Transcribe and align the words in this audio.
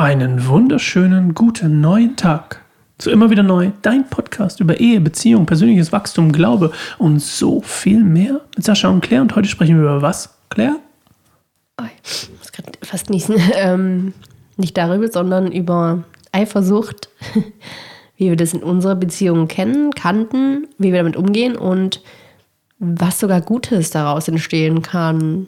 Einen 0.00 0.46
wunderschönen 0.46 1.34
guten 1.34 1.82
neuen 1.82 2.16
Tag. 2.16 2.64
Zu 2.96 3.10
immer 3.10 3.28
wieder 3.28 3.42
neu, 3.42 3.72
dein 3.82 4.08
Podcast 4.08 4.58
über 4.60 4.80
Ehe, 4.80 4.98
Beziehung, 4.98 5.44
persönliches 5.44 5.92
Wachstum, 5.92 6.32
Glaube 6.32 6.72
und 6.96 7.20
so 7.20 7.60
viel 7.60 8.02
mehr 8.02 8.40
mit 8.56 8.64
Sascha 8.64 8.88
und 8.88 9.02
Claire. 9.02 9.20
Und 9.20 9.36
heute 9.36 9.50
sprechen 9.50 9.76
wir 9.76 9.82
über 9.82 10.00
was, 10.00 10.34
Claire? 10.48 10.76
Oh, 11.78 11.84
ich 12.02 12.30
muss 12.38 12.50
gerade 12.50 12.72
fast 12.82 13.10
niesen. 13.10 13.36
Ähm, 13.54 14.14
nicht 14.56 14.78
darüber, 14.78 15.12
sondern 15.12 15.52
über 15.52 16.02
Eifersucht, 16.32 17.10
wie 18.16 18.30
wir 18.30 18.36
das 18.36 18.54
in 18.54 18.62
unserer 18.62 18.94
Beziehung 18.94 19.48
kennen, 19.48 19.90
kannten, 19.90 20.66
wie 20.78 20.92
wir 20.92 21.00
damit 21.00 21.16
umgehen 21.18 21.56
und 21.56 22.00
was 22.78 23.20
sogar 23.20 23.42
Gutes 23.42 23.90
daraus 23.90 24.28
entstehen 24.28 24.80
kann. 24.80 25.46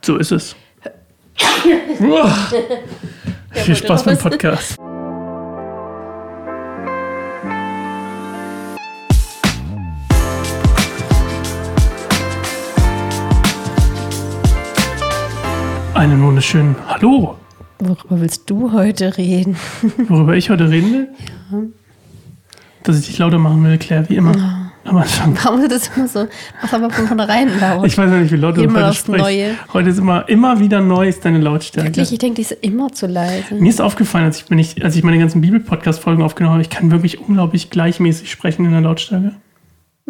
So 0.00 0.16
ist 0.16 0.32
es. 0.32 0.56
Viel 3.52 3.76
Spaß 3.76 4.04
beim 4.04 4.18
Podcast. 4.18 4.76
Einen 15.94 16.22
wunderschönen 16.22 16.76
Hallo. 16.86 17.36
Worüber 17.80 18.20
willst 18.20 18.48
du 18.50 18.72
heute 18.72 19.16
reden? 19.18 19.56
Worüber 20.08 20.34
ich 20.34 20.50
heute 20.50 20.70
reden 20.70 20.92
will? 20.92 21.08
Ja. 21.52 21.58
Dass 22.84 22.98
ich 23.00 23.06
dich 23.06 23.18
lauter 23.18 23.38
machen 23.38 23.64
will, 23.64 23.78
Claire, 23.78 24.08
wie 24.08 24.16
immer. 24.16 24.67
Am 24.88 24.96
Anfang. 24.96 25.36
Warum 25.42 25.60
ist 25.60 25.72
das 25.72 25.90
immer 25.96 26.08
so? 26.08 26.26
Mach 26.62 26.72
aber 26.72 26.90
von 26.90 27.06
vornherein 27.06 27.48
laut. 27.60 27.86
Ich 27.86 27.96
weiß 27.96 28.10
ja 28.10 28.18
nicht, 28.18 28.32
wie 28.32 28.36
laut 28.36 28.56
du 28.56 28.62
heute 28.62 28.94
sprichst. 28.94 29.08
Neue. 29.08 29.54
Heute 29.72 29.90
ist 29.90 29.98
immer, 29.98 30.28
immer 30.28 30.58
wieder 30.60 30.80
neu 30.80 31.08
ist 31.08 31.24
deine 31.24 31.38
Lautstärke. 31.38 31.88
Wirklich, 31.88 32.12
ich 32.12 32.18
denke, 32.18 32.36
die 32.36 32.42
ist 32.42 32.52
immer 32.62 32.90
zu 32.92 33.06
leise. 33.06 33.54
Mir 33.54 33.68
ist 33.68 33.80
aufgefallen, 33.80 34.24
als 34.24 34.44
ich, 34.48 34.50
ich, 34.50 34.84
als 34.84 34.96
ich 34.96 35.02
meine 35.02 35.18
ganzen 35.18 35.40
Bibel-Podcast-Folgen 35.40 36.22
aufgenommen 36.22 36.54
habe, 36.54 36.62
ich 36.62 36.70
kann 36.70 36.90
wirklich 36.90 37.20
unglaublich 37.20 37.70
gleichmäßig 37.70 38.30
sprechen 38.30 38.64
in 38.64 38.72
der 38.72 38.80
Lautstärke. 38.80 39.32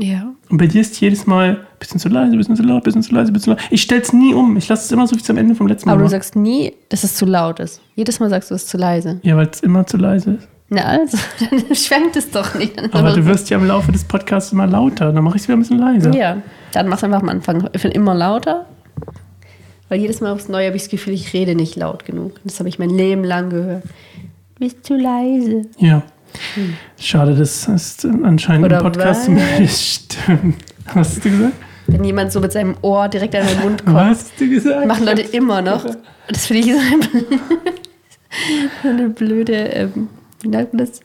Ja. 0.01 0.33
Und 0.48 0.59
bei 0.59 0.69
dir 0.69 0.81
ist 0.81 1.01
jedes 1.01 1.27
Mal 1.27 1.67
bisschen 1.81 1.98
zu 1.98 2.09
leise, 2.09 2.37
bisschen 2.37 2.55
zu 2.55 2.63
laut, 2.63 2.85
bisschen 2.85 3.03
zu 3.03 3.13
leise, 3.13 3.33
bisschen 3.33 3.57
zu 3.57 3.61
laut. 3.63 3.70
Ich 3.70 3.83
stell's 3.83 4.13
nie 4.13 4.33
um. 4.33 4.57
Ich 4.57 4.69
lasse 4.69 4.85
es 4.85 4.92
immer 4.92 5.07
so 5.09 5.17
wie 5.17 5.20
es 5.20 5.29
am 5.29 5.37
Ende 5.37 5.57
vom 5.57 5.67
letzten 5.67 5.89
Mal 5.89 5.95
Aber 5.95 6.05
du 6.05 6.09
sagst 6.09 6.37
nie, 6.37 6.73
dass 6.89 7.03
es 7.03 7.17
zu 7.17 7.27
laut 7.27 7.59
ist. 7.59 7.81
Jedes 7.97 8.20
Mal 8.20 8.31
sagst 8.31 8.51
du, 8.51 8.55
es 8.55 8.63
ist 8.63 8.70
zu 8.70 8.77
leise. 8.77 9.19
Ja, 9.23 9.37
weil 9.37 9.48
es 9.48 9.61
immer 9.61 9.87
zu 9.87 9.97
leise 9.97 10.35
ist. 10.35 10.48
Na 10.70 10.83
also, 10.83 11.16
dann 11.50 11.74
schwenkt 11.74 12.16
es 12.16 12.30
doch 12.30 12.55
nicht. 12.55 12.78
Aber 12.94 13.12
du 13.12 13.24
wirst 13.24 13.48
ja 13.50 13.56
im 13.56 13.66
Laufe 13.66 13.91
des 13.91 14.05
Podcasts 14.05 14.52
immer 14.52 14.66
lauter. 14.66 15.12
Dann 15.12 15.24
mache 15.24 15.36
ich 15.36 15.42
es 15.42 15.48
wieder 15.48 15.56
ein 15.56 15.61
bisschen 15.61 15.78
leiser. 15.78 16.14
Ja, 16.14 16.42
dann 16.72 16.88
mach's 16.88 17.02
einfach 17.02 17.22
am 17.22 17.28
Anfang. 17.28 17.66
Immer 17.72 18.14
lauter. 18.14 18.66
Weil 19.89 20.00
jedes 20.00 20.20
Mal 20.20 20.33
aufs 20.33 20.48
Neue 20.48 20.66
habe 20.66 20.77
ich 20.77 20.83
das 20.83 20.91
Gefühl, 20.91 21.14
ich 21.14 21.33
rede 21.33 21.55
nicht 21.55 21.77
laut 21.77 22.05
genug. 22.05 22.34
Das 22.44 22.58
habe 22.58 22.69
ich 22.69 22.78
mein 22.78 22.91
Leben 22.91 23.24
lang 23.24 23.48
gehört. 23.48 23.84
Du 23.84 24.61
bist 24.66 24.84
zu 24.84 24.96
leise. 24.96 25.62
Ja. 25.78 26.02
Schade, 27.00 27.34
das 27.34 27.66
ist 27.66 28.05
anscheinend 28.05 28.66
Oder 28.66 28.78
im 28.78 28.83
Podcast 28.83 29.30
was? 29.30 29.84
stimmt. 29.94 30.56
Was 30.86 30.94
hast 30.94 31.24
du 31.24 31.30
gesagt? 31.30 31.55
Wenn 31.86 32.05
jemand 32.05 32.33
so 32.33 32.41
mit 32.41 32.52
seinem 32.52 32.77
Ohr 32.83 33.08
direkt 33.08 33.34
an 33.34 33.46
den 33.46 33.61
Mund 33.61 33.83
kommt, 33.83 33.96
Was 33.96 34.08
hast 34.08 34.33
du 34.39 34.50
gesagt? 34.50 34.86
machen 34.86 35.06
Leute 35.06 35.22
immer 35.22 35.62
noch. 35.62 35.86
Das 36.28 36.46
finde 36.46 36.62
ich 36.62 36.72
so 36.74 36.78
eine, 36.78 37.24
so 38.83 38.89
eine 38.91 39.08
blöde, 39.08 39.55
ähm, 39.55 40.08
wie 40.41 40.48
nennt 40.48 40.72
man 40.72 40.86
das? 40.86 41.00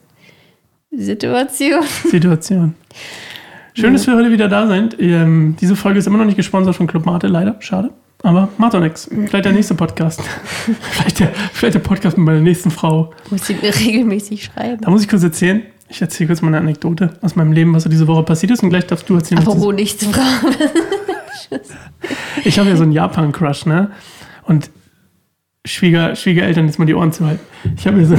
Situation. 0.90 1.82
Situation. 2.10 2.74
Schön, 3.74 3.92
dass 3.92 4.06
wir 4.06 4.14
heute 4.14 4.30
wieder 4.30 4.48
da 4.48 4.68
sind. 4.68 4.96
Ähm, 5.00 5.56
diese 5.60 5.74
Folge 5.74 5.98
ist 5.98 6.06
immer 6.06 6.18
noch 6.18 6.24
nicht 6.24 6.36
gesponsert 6.36 6.76
von 6.76 6.86
Club 6.86 7.06
Mate, 7.06 7.26
leider. 7.26 7.56
Schade. 7.58 7.90
Aber 8.22 8.48
macht 8.56 8.74
doch 8.74 8.80
nichts. 8.80 9.10
Vielleicht 9.10 9.44
der 9.44 9.52
nächste 9.52 9.74
Podcast. 9.74 10.22
vielleicht, 10.92 11.20
der, 11.20 11.32
vielleicht 11.52 11.74
der 11.74 11.80
Podcast 11.80 12.16
mit 12.16 12.24
meiner 12.24 12.40
nächsten 12.40 12.70
Frau. 12.70 13.12
Muss 13.30 13.50
ich 13.50 13.60
mir 13.60 13.74
regelmäßig 13.74 14.44
schreiben. 14.44 14.80
Da 14.80 14.90
muss 14.90 15.02
ich 15.02 15.08
kurz 15.08 15.24
erzählen. 15.24 15.62
Ich 15.88 16.00
erzähle 16.00 16.28
kurz 16.28 16.40
mal 16.40 16.48
eine 16.48 16.58
Anekdote 16.58 17.18
aus 17.20 17.36
meinem 17.36 17.52
Leben, 17.52 17.74
was 17.74 17.82
so 17.82 17.90
diese 17.90 18.06
Woche 18.06 18.22
passiert 18.22 18.52
ist. 18.52 18.62
Und 18.62 18.70
gleich 18.70 18.86
darfst 18.86 19.08
du 19.10 19.16
erzählen. 19.16 19.40
was 19.40 19.48
Apropos 19.48 19.74
nichts 19.74 20.04
fragen. 20.06 20.54
Ich 22.44 22.58
habe 22.58 22.68
ja 22.68 22.76
so 22.76 22.82
einen 22.82 22.92
Japan-Crush, 22.92 23.66
ne? 23.66 23.90
Und 24.44 24.70
Schwieger, 25.66 26.14
Schwiegereltern 26.14 26.66
jetzt 26.66 26.78
mal 26.78 26.84
die 26.84 26.94
Ohren 26.94 27.12
zu 27.12 27.26
halten. 27.26 27.40
Ich 27.76 27.86
habe 27.86 27.98
ja 28.00 28.06
so 28.06 28.16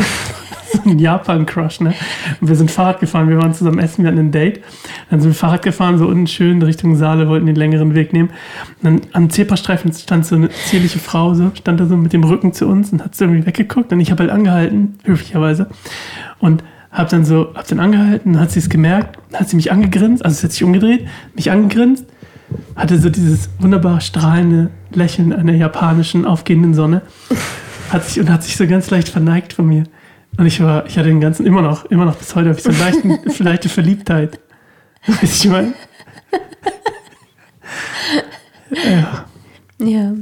einen 0.85 0.99
Japan-Crush, 0.99 1.81
ne? 1.81 1.93
Und 2.41 2.47
wir 2.47 2.55
sind 2.55 2.71
Fahrrad 2.71 2.99
gefahren, 2.99 3.29
wir 3.29 3.37
waren 3.37 3.53
zusammen 3.53 3.79
essen, 3.79 4.03
wir 4.03 4.11
hatten 4.11 4.19
ein 4.19 4.31
Date. 4.31 4.61
Dann 5.09 5.21
sind 5.21 5.31
wir 5.31 5.35
Fahrrad 5.35 5.61
gefahren, 5.61 5.97
so 5.97 6.07
unten 6.07 6.27
schön 6.27 6.61
Richtung 6.61 6.95
Saale, 6.95 7.27
wollten 7.27 7.45
den 7.45 7.55
längeren 7.55 7.95
Weg 7.95 8.13
nehmen. 8.13 8.29
Und 8.81 8.83
dann 8.83 9.01
am 9.13 9.29
Zebrastreifen 9.29 9.91
stand 9.93 10.25
so 10.25 10.35
eine 10.35 10.49
zierliche 10.49 10.99
Frau, 10.99 11.33
so, 11.33 11.51
stand 11.55 11.79
da 11.79 11.85
so 11.85 11.97
mit 11.97 12.13
dem 12.13 12.23
Rücken 12.23 12.53
zu 12.53 12.67
uns 12.67 12.91
und 12.91 13.03
hat 13.03 13.15
so 13.15 13.25
irgendwie 13.25 13.45
weggeguckt. 13.45 13.91
Und 13.91 13.99
ich 13.99 14.11
habe 14.11 14.23
halt 14.23 14.31
angehalten, 14.31 14.97
höflicherweise. 15.03 15.69
Und 16.39 16.63
hab 16.91 17.09
dann 17.09 17.25
so, 17.25 17.53
hab 17.55 17.67
dann 17.67 17.79
angehalten, 17.79 18.39
hat 18.39 18.51
sie 18.51 18.59
es 18.59 18.69
gemerkt, 18.69 19.17
hat 19.33 19.49
sie 19.49 19.57
mich 19.57 19.71
angegrinst, 19.71 20.23
also 20.23 20.37
sie 20.37 20.43
hat 20.43 20.51
sich 20.53 20.63
umgedreht, 20.63 21.07
mich 21.35 21.51
angegrinst 21.51 22.05
hatte 22.75 22.99
so 22.99 23.09
dieses 23.09 23.49
wunderbar 23.59 24.01
strahlende 24.01 24.69
Lächeln 24.91 25.33
einer 25.33 25.53
japanischen 25.53 26.25
aufgehenden 26.25 26.73
Sonne. 26.73 27.01
Hat 27.89 28.05
sich, 28.05 28.19
und 28.19 28.29
hat 28.29 28.43
sich 28.43 28.57
so 28.57 28.67
ganz 28.67 28.89
leicht 28.89 29.09
verneigt 29.09 29.53
von 29.53 29.67
mir. 29.67 29.83
Und 30.37 30.45
ich 30.45 30.61
war, 30.61 30.85
ich 30.85 30.97
hatte 30.97 31.07
den 31.07 31.21
ganzen, 31.21 31.45
immer 31.45 31.61
noch, 31.61 31.85
immer 31.85 32.05
noch 32.05 32.15
bis 32.15 32.35
heute, 32.35 32.49
habe 32.49 32.57
ich 32.57 32.63
so 32.63 32.69
eine 32.71 32.79
leichten, 32.79 33.43
leichte 33.43 33.69
Verliebtheit. 33.69 34.39
Weißt 35.07 35.43
du, 35.43 35.47
ich 35.47 35.51
meine? 35.51 35.73
Ja. 38.71 39.25
Ja, 39.79 40.13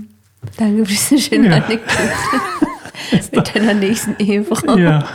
danke 0.57 0.85
für 0.85 0.91
diese 0.91 1.17
schöne 1.19 1.47
Ja. 1.49 1.55
Anekdote. 1.55 2.11
Mit 3.31 3.55
deiner 3.55 3.73
nächsten 3.73 4.15
Ehefrau. 4.19 4.77
Ja. 4.77 5.05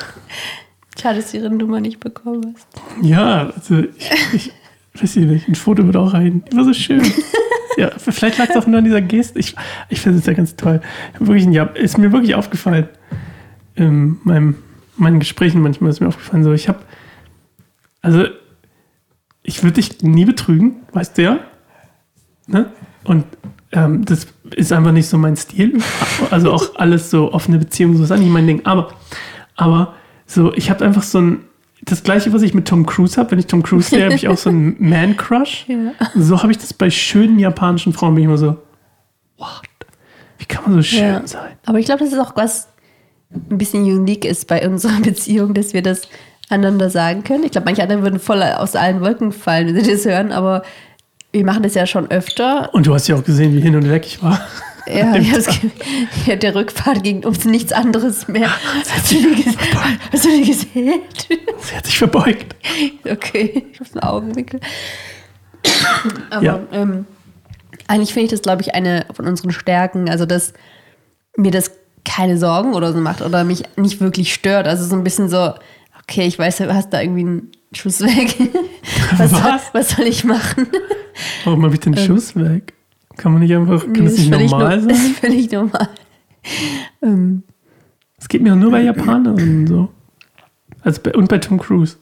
Schade, 1.01 1.21
dass 1.21 1.31
du 1.33 1.39
ihre 1.39 1.51
Nummer 1.51 1.81
nicht 1.81 2.01
bekommen 2.01 2.55
hast. 2.55 2.67
Ja, 3.03 3.51
also 3.55 3.79
ich, 4.33 4.53
ich 4.95 5.03
weiß 5.03 5.17
ich 5.17 5.27
nicht, 5.27 5.49
ein 5.49 5.55
Foto 5.55 5.85
wird 5.87 5.97
auch 5.97 6.13
rein. 6.15 6.43
Die 6.51 6.57
war 6.57 6.65
so 6.65 6.73
schön. 6.73 7.03
Ja, 7.77 7.91
vielleicht 7.97 8.39
lag 8.39 8.49
es 8.51 8.57
auch 8.57 8.67
nur 8.67 8.79
an 8.79 8.85
dieser 8.85 9.01
Geste. 9.01 9.39
Ich, 9.39 9.55
ich 9.89 10.01
finde 10.01 10.19
es 10.19 10.27
ja 10.27 10.33
ganz 10.33 10.57
toll. 10.57 10.81
Wirklich 11.21 11.47
ja, 11.47 11.65
ist 11.65 11.99
mir 11.99 12.11
wirklich 12.13 12.35
aufgefallen. 12.35 12.89
In 13.77 14.19
meinem, 14.25 14.57
meinen 14.99 15.19
Gesprächen 15.19 15.63
manchmal 15.63 15.91
ist 15.91 16.01
mir 16.01 16.09
aufgefallen, 16.09 16.45
so 16.45 16.53
ich 16.53 16.69
habe, 16.69 16.81
also 18.03 18.25
ich 19.43 19.63
würde 19.63 19.75
dich 19.75 20.03
nie 20.03 20.25
betrügen, 20.25 20.77
weißt 20.93 21.17
du 21.19 21.23
ja. 21.23 21.39
Ne? 22.47 22.67
Und 23.05 23.25
ähm, 23.73 24.05
das 24.05 24.27
ist 24.57 24.73
einfach 24.73 24.93
nicht 24.93 25.09
so 25.09 25.19
mein 25.19 25.37
Stil. 25.37 25.79
Also 26.31 26.53
auch 26.53 26.77
alles 26.77 27.11
so 27.11 27.33
offene 27.33 27.59
Beziehungen, 27.59 27.97
so 27.97 28.05
ist 28.05 28.19
nicht 28.21 28.31
mein 28.31 28.47
Ding. 28.47 28.65
Aber, 28.65 28.93
aber 29.57 29.95
so, 30.27 30.53
ich 30.55 30.71
habe 30.71 30.85
einfach 30.85 31.03
so 31.03 31.21
ein, 31.21 31.41
das 31.83 32.03
gleiche, 32.03 32.33
was 32.33 32.43
ich 32.43 32.55
mit 32.55 32.67
Tom 32.67 32.87
Cruise 32.87 33.19
habe. 33.19 33.31
Wenn 33.31 33.39
ich 33.39 33.47
Tom 33.47 33.63
Cruise 33.63 33.91
sehe, 33.91 34.05
habe 34.05 34.15
ich 34.15 34.29
auch 34.29 34.37
so 34.37 34.51
einen 34.51 34.77
Man-Crush. 34.79 35.67
Ja. 35.69 35.93
So 36.15 36.43
habe 36.43 36.53
ich 36.53 36.59
das 36.59 36.75
bei 36.75 36.91
schönen 36.91 37.39
japanischen 37.39 37.93
Frauen. 37.93 38.15
Bin 38.15 38.23
ich 38.25 38.29
immer 38.29 38.39
so, 38.39 38.57
what? 39.37 39.63
Wie 40.39 40.45
kann 40.45 40.65
man 40.65 40.75
so 40.75 40.83
schön 40.83 41.01
Ja. 41.01 41.27
sein? 41.27 41.53
Aber 41.67 41.79
ich 41.79 41.87
glaube, 41.87 42.01
das 42.05 42.13
ist 42.13 42.19
auch 42.19 42.37
was 42.37 42.69
ein 43.31 43.59
bisschen 43.59 43.83
unique 43.85 44.25
ist 44.25 44.47
bei 44.47 44.67
unserer 44.67 45.01
Beziehung, 45.03 45.55
dass 45.55 45.73
wir 45.75 45.83
das 45.83 46.03
einander 46.49 46.89
sagen 46.91 47.25
können. 47.25 47.45
Ich 47.45 47.53
glaube, 47.53 47.67
manche 47.67 47.83
andere 47.83 48.03
würden 48.03 48.19
voll 48.21 48.43
aus 48.43 48.75
allen 48.75 49.01
Wolken 49.01 49.33
fallen, 49.33 49.75
wenn 49.75 49.85
sie 49.85 49.93
das 49.93 50.05
hören, 50.07 50.33
aber 50.33 50.63
wir 51.33 51.45
machen 51.45 51.63
das 51.63 51.75
ja 51.75 51.87
schon 51.87 52.11
öfter. 52.11 52.73
Und 52.73 52.87
du 52.87 52.95
hast 52.95 53.07
ja 53.07 53.17
auch 53.17 53.25
gesehen, 53.25 53.53
wie 53.55 53.61
hin 53.61 53.77
und 53.77 53.89
weg 53.91 54.07
ich 54.07 54.23
war. 54.23 54.41
Ja, 54.87 55.15
ich 55.17 55.31
ja, 56.27 56.37
der 56.37 56.55
Rückfahrt 56.55 57.03
ging 57.05 57.23
ums 57.23 57.45
nichts 57.45 57.73
anderes 57.75 58.27
mehr. 58.27 58.49
Hast 58.89 59.13
du 59.13 59.17
die, 59.17 59.45
hast 60.11 60.25
du 60.25 60.29
die 60.31 60.47
gesehen? 60.47 61.01
Sie 61.61 61.77
hat 61.77 61.85
sich 61.85 61.99
verbeugt. 61.99 62.57
Okay, 63.07 63.67
ich 63.71 63.79
hab's 63.81 63.93
einen 63.95 64.03
Augenwinkel. 64.05 64.61
Aber 66.31 66.43
Ja. 66.43 66.61
ähm, 66.73 67.05
eigentlich 67.87 68.15
finde 68.15 68.25
ich 68.27 68.31
das, 68.31 68.41
glaube 68.41 68.63
ich, 68.63 68.75
eine 68.75 69.05
von 69.13 69.27
unseren 69.27 69.51
Stärken. 69.51 70.09
Also, 70.09 70.25
dass 70.25 70.55
mir 71.37 71.51
das 71.51 71.73
keine 72.09 72.39
Sorgen 72.39 72.75
oder 72.75 72.93
so 72.93 73.01
macht 73.01 73.23
oder 73.23 73.45
mich 73.45 73.63
nicht 73.77 74.01
wirklich 74.01 74.33
stört. 74.35 74.67
Also 74.67 74.85
so 74.85 74.97
ein 74.97 75.05
bisschen 75.05 75.29
so, 75.29 75.53
okay, 76.03 76.27
ich 76.27 76.39
weiß, 76.39 76.57
du 76.59 76.75
hast 76.75 76.91
da 76.93 77.01
irgendwie 77.03 77.21
einen 77.21 77.53
Schuss 77.73 78.01
weg. 78.01 78.35
Was, 79.19 79.31
Soll, 79.31 79.41
Was? 79.43 79.63
was 79.75 79.89
soll 79.91 80.07
ich 80.07 80.25
machen? 80.25 80.67
Warum 81.45 81.65
habe 81.65 81.75
ich 81.75 81.81
den 81.81 81.97
Schuss 81.97 82.35
weg? 82.37 82.73
Kann 83.17 83.33
man 83.33 83.43
nicht 83.43 83.55
einfach, 83.55 83.81
kann 83.83 83.95
Ähm. 83.97 84.05
Das 84.05 84.17
nicht 84.19 84.31
normal 84.31 84.49
no- 84.49 84.81
sein? 84.81 84.89
Das 84.89 84.99
ist 84.99 85.19
völlig 85.19 85.51
normal. 85.51 85.89
Ähm, 87.03 87.43
Es 88.19 88.29
geht 88.29 88.43
mir 88.43 88.53
auch 88.53 88.57
nur 88.59 88.71
bei 88.71 88.83
Japanern 88.83 89.67
so. 89.67 89.89
Also 90.83 91.01
bei, 91.03 91.13
und 91.15 91.29
bei 91.29 91.39
Tom 91.39 91.59
Cruise. 91.59 91.97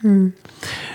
Hm. 0.00 0.32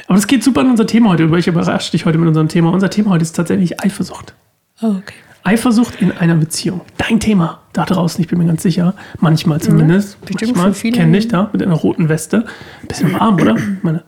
Aber 0.08 0.16
das 0.16 0.28
geht 0.28 0.44
super 0.44 0.62
an 0.62 0.72
unser 0.72 0.88
Thema 0.88 1.10
heute 1.12 1.24
über. 1.24 1.38
Ich 1.38 1.48
überrasche 1.48 1.92
dich 1.92 2.06
heute 2.06 2.18
mit 2.18 2.28
unserem 2.28 2.48
Thema. 2.48 2.72
Unser 2.72 2.90
Thema 2.90 3.12
heute 3.12 3.24
ist 3.24 3.36
tatsächlich 3.36 3.80
Eifersucht. 3.82 4.34
oh, 4.82 4.88
okay. 4.88 5.14
Eifersucht 5.50 6.00
in 6.00 6.12
einer 6.12 6.36
Beziehung. 6.36 6.82
Dein 6.98 7.20
Thema 7.20 7.62
da 7.74 7.84
draußen, 7.84 8.22
ich 8.22 8.28
bin 8.28 8.38
mir 8.38 8.46
ganz 8.46 8.62
sicher. 8.62 8.94
Manchmal 9.20 9.60
zumindest. 9.60 10.22
bestimmt 10.22 10.52
Manchmal 10.52 10.74
viele. 10.76 10.98
kenne 10.98 11.18
dich 11.18 11.28
da 11.28 11.50
mit 11.52 11.64
einer 11.64 11.74
roten 11.74 12.08
Weste. 12.08 12.46
Bisschen 12.88 13.14
warm, 13.20 13.34
oder? 13.42 13.56
Ich 13.56 13.84
meine, 13.84 14.04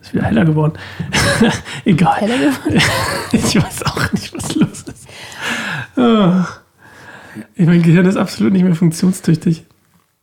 ist 0.00 0.14
wieder 0.14 0.22
heller 0.22 0.44
geworden. 0.44 0.74
Egal. 1.84 2.20
Heller 2.20 2.38
geworden? 2.38 2.80
Ich 3.32 3.56
weiß 3.56 3.86
auch 3.86 4.12
nicht, 4.12 4.32
was 4.36 4.54
los 4.54 4.82
ist. 4.82 5.08
Ah. 5.96 6.46
Mein 7.56 7.82
Gehirn 7.82 8.06
ist 8.06 8.16
absolut 8.16 8.52
nicht 8.52 8.62
mehr 8.62 8.76
funktionstüchtig. 8.76 9.66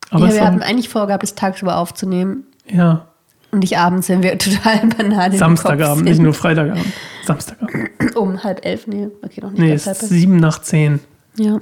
Aber 0.09 0.27
ja, 0.27 0.33
wir 0.33 0.39
war, 0.39 0.47
hatten 0.47 0.61
eigentlich 0.61 0.87
vorgehabt, 0.87 1.23
es 1.23 1.35
tagsüber 1.35 1.75
aufzunehmen. 1.77 2.45
ja, 2.65 3.07
Und 3.51 3.59
nicht 3.59 3.77
abends, 3.77 4.09
wenn 4.09 4.23
wir 4.23 4.37
total 4.37 4.87
Banane 4.87 5.33
im 5.33 5.39
Samstagabend, 5.39 6.05
nicht 6.05 6.19
nur 6.21 6.33
Freitagabend. 6.33 6.85
Samstagabend. 7.25 7.89
Um 8.15 8.43
halb 8.43 8.65
elf, 8.65 8.87
nee. 8.87 9.07
Okay, 9.21 9.41
noch 9.41 9.51
nicht 9.51 9.59
Nee, 9.59 9.73
ist 9.73 9.99
sieben 10.09 10.37
nach 10.37 10.61
zehn. 10.61 10.99
Ja. 11.37 11.59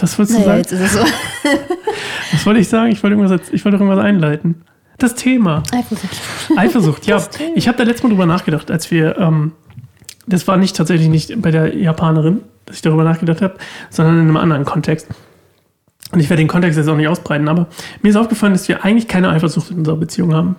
Was 0.00 0.18
wolltest 0.18 0.38
du 0.38 0.42
Naja, 0.42 0.44
sagen? 0.46 0.58
jetzt 0.58 0.72
ist 0.72 0.80
es 0.80 0.92
so. 0.92 1.00
Was 2.32 2.46
wollte 2.46 2.60
ich 2.60 2.68
sagen? 2.68 2.90
Ich 2.92 3.02
wollte 3.02 3.16
irgendwas, 3.16 3.40
ich 3.52 3.64
wollte 3.64 3.76
irgendwas 3.76 4.02
einleiten. 4.04 4.62
Das 4.98 5.14
Thema. 5.14 5.62
Eifersucht. 5.72 6.20
Eifersucht, 6.56 7.06
ja. 7.06 7.22
Ich 7.54 7.68
habe 7.68 7.76
da 7.76 7.84
letztes 7.84 8.02
Mal 8.04 8.10
drüber 8.10 8.26
nachgedacht, 8.26 8.70
als 8.70 8.90
wir, 8.90 9.18
ähm, 9.18 9.52
das 10.26 10.46
war 10.46 10.56
nicht 10.56 10.76
tatsächlich 10.76 11.08
nicht 11.08 11.42
bei 11.42 11.50
der 11.50 11.76
Japanerin, 11.76 12.40
dass 12.66 12.76
ich 12.76 12.82
darüber 12.82 13.04
nachgedacht 13.04 13.42
habe, 13.42 13.54
sondern 13.90 14.14
in 14.16 14.20
einem 14.22 14.36
anderen 14.36 14.64
Kontext. 14.64 15.08
Und 16.12 16.20
ich 16.20 16.28
werde 16.28 16.42
den 16.42 16.48
Kontext 16.48 16.78
jetzt 16.78 16.88
auch 16.88 16.96
nicht 16.96 17.08
ausbreiten, 17.08 17.48
aber 17.48 17.68
mir 18.02 18.10
ist 18.10 18.16
aufgefallen, 18.16 18.52
dass 18.52 18.68
wir 18.68 18.84
eigentlich 18.84 19.08
keine 19.08 19.30
Eifersucht 19.30 19.70
in 19.70 19.78
unserer 19.78 19.96
Beziehung 19.96 20.34
haben. 20.34 20.56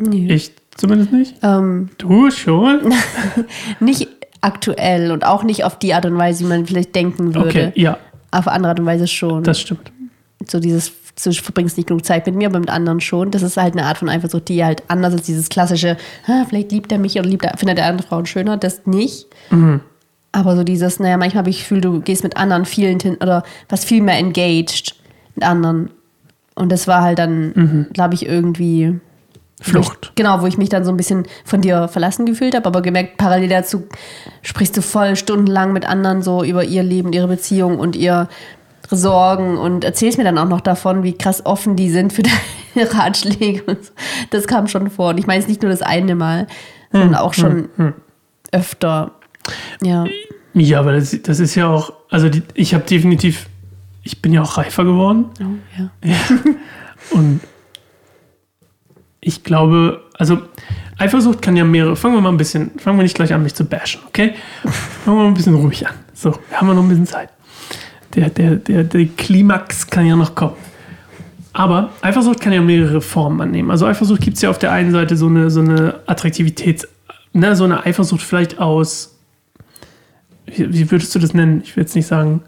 Nee. 0.00 0.32
Ich 0.32 0.52
zumindest 0.76 1.12
nicht. 1.12 1.34
Ähm, 1.42 1.90
Du 1.98 2.30
schon? 2.30 2.92
nicht 3.80 4.08
aktuell 4.40 5.12
und 5.12 5.24
auch 5.24 5.44
nicht 5.44 5.64
auf 5.64 5.78
die 5.78 5.94
Art 5.94 6.06
und 6.06 6.16
Weise, 6.18 6.44
wie 6.44 6.48
man 6.48 6.66
vielleicht 6.66 6.94
denken 6.94 7.34
würde. 7.34 7.48
Okay, 7.48 7.72
ja, 7.76 7.98
Auf 8.30 8.48
andere 8.48 8.70
Art 8.70 8.80
und 8.80 8.86
Weise 8.86 9.06
schon. 9.06 9.44
das 9.44 9.60
stimmt. 9.60 9.92
so 10.48 10.58
dieses, 10.58 10.92
du 11.22 11.32
verbringst 11.32 11.76
nicht 11.76 11.86
genug 11.88 12.04
Zeit 12.04 12.26
mit 12.26 12.34
mir, 12.34 12.48
aber 12.48 12.58
mit 12.58 12.70
anderen 12.70 13.00
schon. 13.00 13.30
Das 13.30 13.42
ist 13.42 13.56
halt 13.56 13.74
eine 13.74 13.84
Art 13.84 13.98
von 13.98 14.08
Eifersucht, 14.08 14.48
die 14.48 14.64
halt 14.64 14.82
anders 14.88 15.14
ist. 15.14 15.28
Dieses 15.28 15.48
klassische, 15.48 15.96
ah, 16.26 16.44
vielleicht 16.48 16.72
liebt 16.72 16.90
er 16.90 16.98
mich 16.98 17.16
oder 17.18 17.28
liebt 17.28 17.44
er, 17.44 17.56
findet 17.56 17.78
er 17.78 17.86
andere 17.86 18.08
Frauen 18.08 18.26
schöner, 18.26 18.56
das 18.56 18.86
nicht. 18.86 19.26
Aber 20.32 20.56
so 20.56 20.64
dieses, 20.64 20.98
naja, 20.98 21.18
manchmal 21.18 21.40
habe 21.40 21.50
ich 21.50 21.58
das 21.58 21.68
Gefühl, 21.68 21.80
du 21.82 22.00
gehst 22.00 22.24
mit 22.24 22.36
anderen 22.36 22.64
vielen 22.64 22.98
hin 22.98 23.16
oder 23.20 23.42
was 23.68 23.84
viel 23.84 24.02
mehr 24.02 24.16
engaged 24.16 24.94
mit 25.34 25.44
anderen. 25.44 25.90
Und 26.54 26.72
das 26.72 26.88
war 26.88 27.02
halt 27.02 27.18
dann, 27.18 27.88
glaube 27.92 28.14
ich, 28.14 28.26
irgendwie. 28.26 28.98
Flucht. 29.60 29.98
Wo 30.02 30.08
ich, 30.08 30.14
genau, 30.16 30.42
wo 30.42 30.46
ich 30.46 30.58
mich 30.58 30.70
dann 30.70 30.84
so 30.84 30.90
ein 30.90 30.96
bisschen 30.96 31.24
von 31.44 31.60
dir 31.60 31.86
verlassen 31.86 32.26
gefühlt 32.26 32.56
habe, 32.56 32.66
aber 32.66 32.82
gemerkt, 32.82 33.16
parallel 33.16 33.48
dazu 33.48 33.84
sprichst 34.42 34.76
du 34.76 34.82
voll 34.82 35.14
stundenlang 35.14 35.72
mit 35.72 35.88
anderen 35.88 36.20
so 36.20 36.42
über 36.42 36.64
ihr 36.64 36.82
Leben, 36.82 37.12
ihre 37.12 37.28
Beziehung 37.28 37.78
und 37.78 37.94
ihre 37.94 38.28
Sorgen 38.90 39.58
und 39.58 39.84
erzählst 39.84 40.18
mir 40.18 40.24
dann 40.24 40.38
auch 40.38 40.48
noch 40.48 40.60
davon, 40.60 41.04
wie 41.04 41.16
krass 41.16 41.46
offen 41.46 41.76
die 41.76 41.90
sind 41.90 42.12
für 42.12 42.22
deine 42.74 42.92
Ratschläge. 42.92 43.62
Und 43.62 43.84
so. 43.84 43.92
Das 44.30 44.46
kam 44.46 44.66
schon 44.66 44.90
vor. 44.90 45.10
Und 45.10 45.18
ich 45.18 45.26
meine 45.26 45.40
es 45.40 45.48
nicht 45.48 45.62
nur 45.62 45.70
das 45.70 45.82
eine 45.82 46.16
Mal, 46.16 46.46
sondern 46.90 47.14
auch 47.14 47.32
schon 47.34 47.68
öfter. 48.50 49.12
Ja. 49.82 50.06
Ja, 50.54 50.80
aber 50.80 50.92
das, 50.92 51.16
das 51.22 51.40
ist 51.40 51.54
ja 51.54 51.68
auch, 51.68 51.92
also 52.10 52.28
die, 52.28 52.42
ich 52.54 52.74
habe 52.74 52.84
definitiv, 52.84 53.46
ich 54.02 54.20
bin 54.20 54.32
ja 54.32 54.42
auch 54.42 54.58
reifer 54.58 54.84
geworden. 54.84 55.26
Oh, 55.40 55.80
ja. 55.80 55.90
Und 57.10 57.40
ich 59.20 59.44
glaube, 59.44 60.02
also 60.14 60.42
Eifersucht 60.98 61.40
kann 61.40 61.56
ja 61.56 61.64
mehrere. 61.64 61.96
Fangen 61.96 62.14
wir 62.14 62.20
mal 62.20 62.28
ein 62.28 62.36
bisschen, 62.36 62.72
fangen 62.78 62.98
wir 62.98 63.02
nicht 63.02 63.14
gleich 63.14 63.32
an, 63.32 63.42
mich 63.42 63.54
zu 63.54 63.64
bashen, 63.64 64.00
okay? 64.06 64.34
Fangen 65.04 65.16
wir 65.16 65.22
mal 65.24 65.28
ein 65.28 65.34
bisschen 65.34 65.54
ruhig 65.54 65.86
an. 65.86 65.94
So, 66.12 66.32
wir 66.48 66.60
haben 66.60 66.68
ja 66.68 66.74
noch 66.74 66.82
ein 66.82 66.88
bisschen 66.88 67.06
Zeit. 67.06 67.30
Der, 68.14 68.28
der, 68.28 68.56
der, 68.56 68.84
der 68.84 69.06
Klimax 69.06 69.86
kann 69.86 70.06
ja 70.06 70.16
noch 70.16 70.34
kommen. 70.34 70.56
Aber 71.54 71.90
Eifersucht 72.02 72.40
kann 72.40 72.52
ja 72.52 72.62
mehrere 72.62 73.00
Formen 73.00 73.40
annehmen. 73.40 73.70
Also 73.70 73.86
Eifersucht 73.86 74.20
gibt 74.20 74.36
es 74.36 74.42
ja 74.42 74.50
auf 74.50 74.58
der 74.58 74.72
einen 74.72 74.92
Seite 74.92 75.16
so 75.16 75.26
eine, 75.26 75.50
so 75.50 75.60
eine 75.60 76.00
Attraktivität, 76.06 76.88
ne, 77.32 77.56
so 77.56 77.64
eine 77.64 77.84
Eifersucht 77.84 78.22
vielleicht 78.22 78.58
aus, 78.58 79.11
wie, 80.56 80.90
würdest 80.90 81.14
du 81.14 81.18
das 81.18 81.34
nennen? 81.34 81.62
Ich 81.64 81.76
will 81.76 81.82
jetzt 81.84 81.94
nicht 81.94 82.06
sagen, 82.06 82.42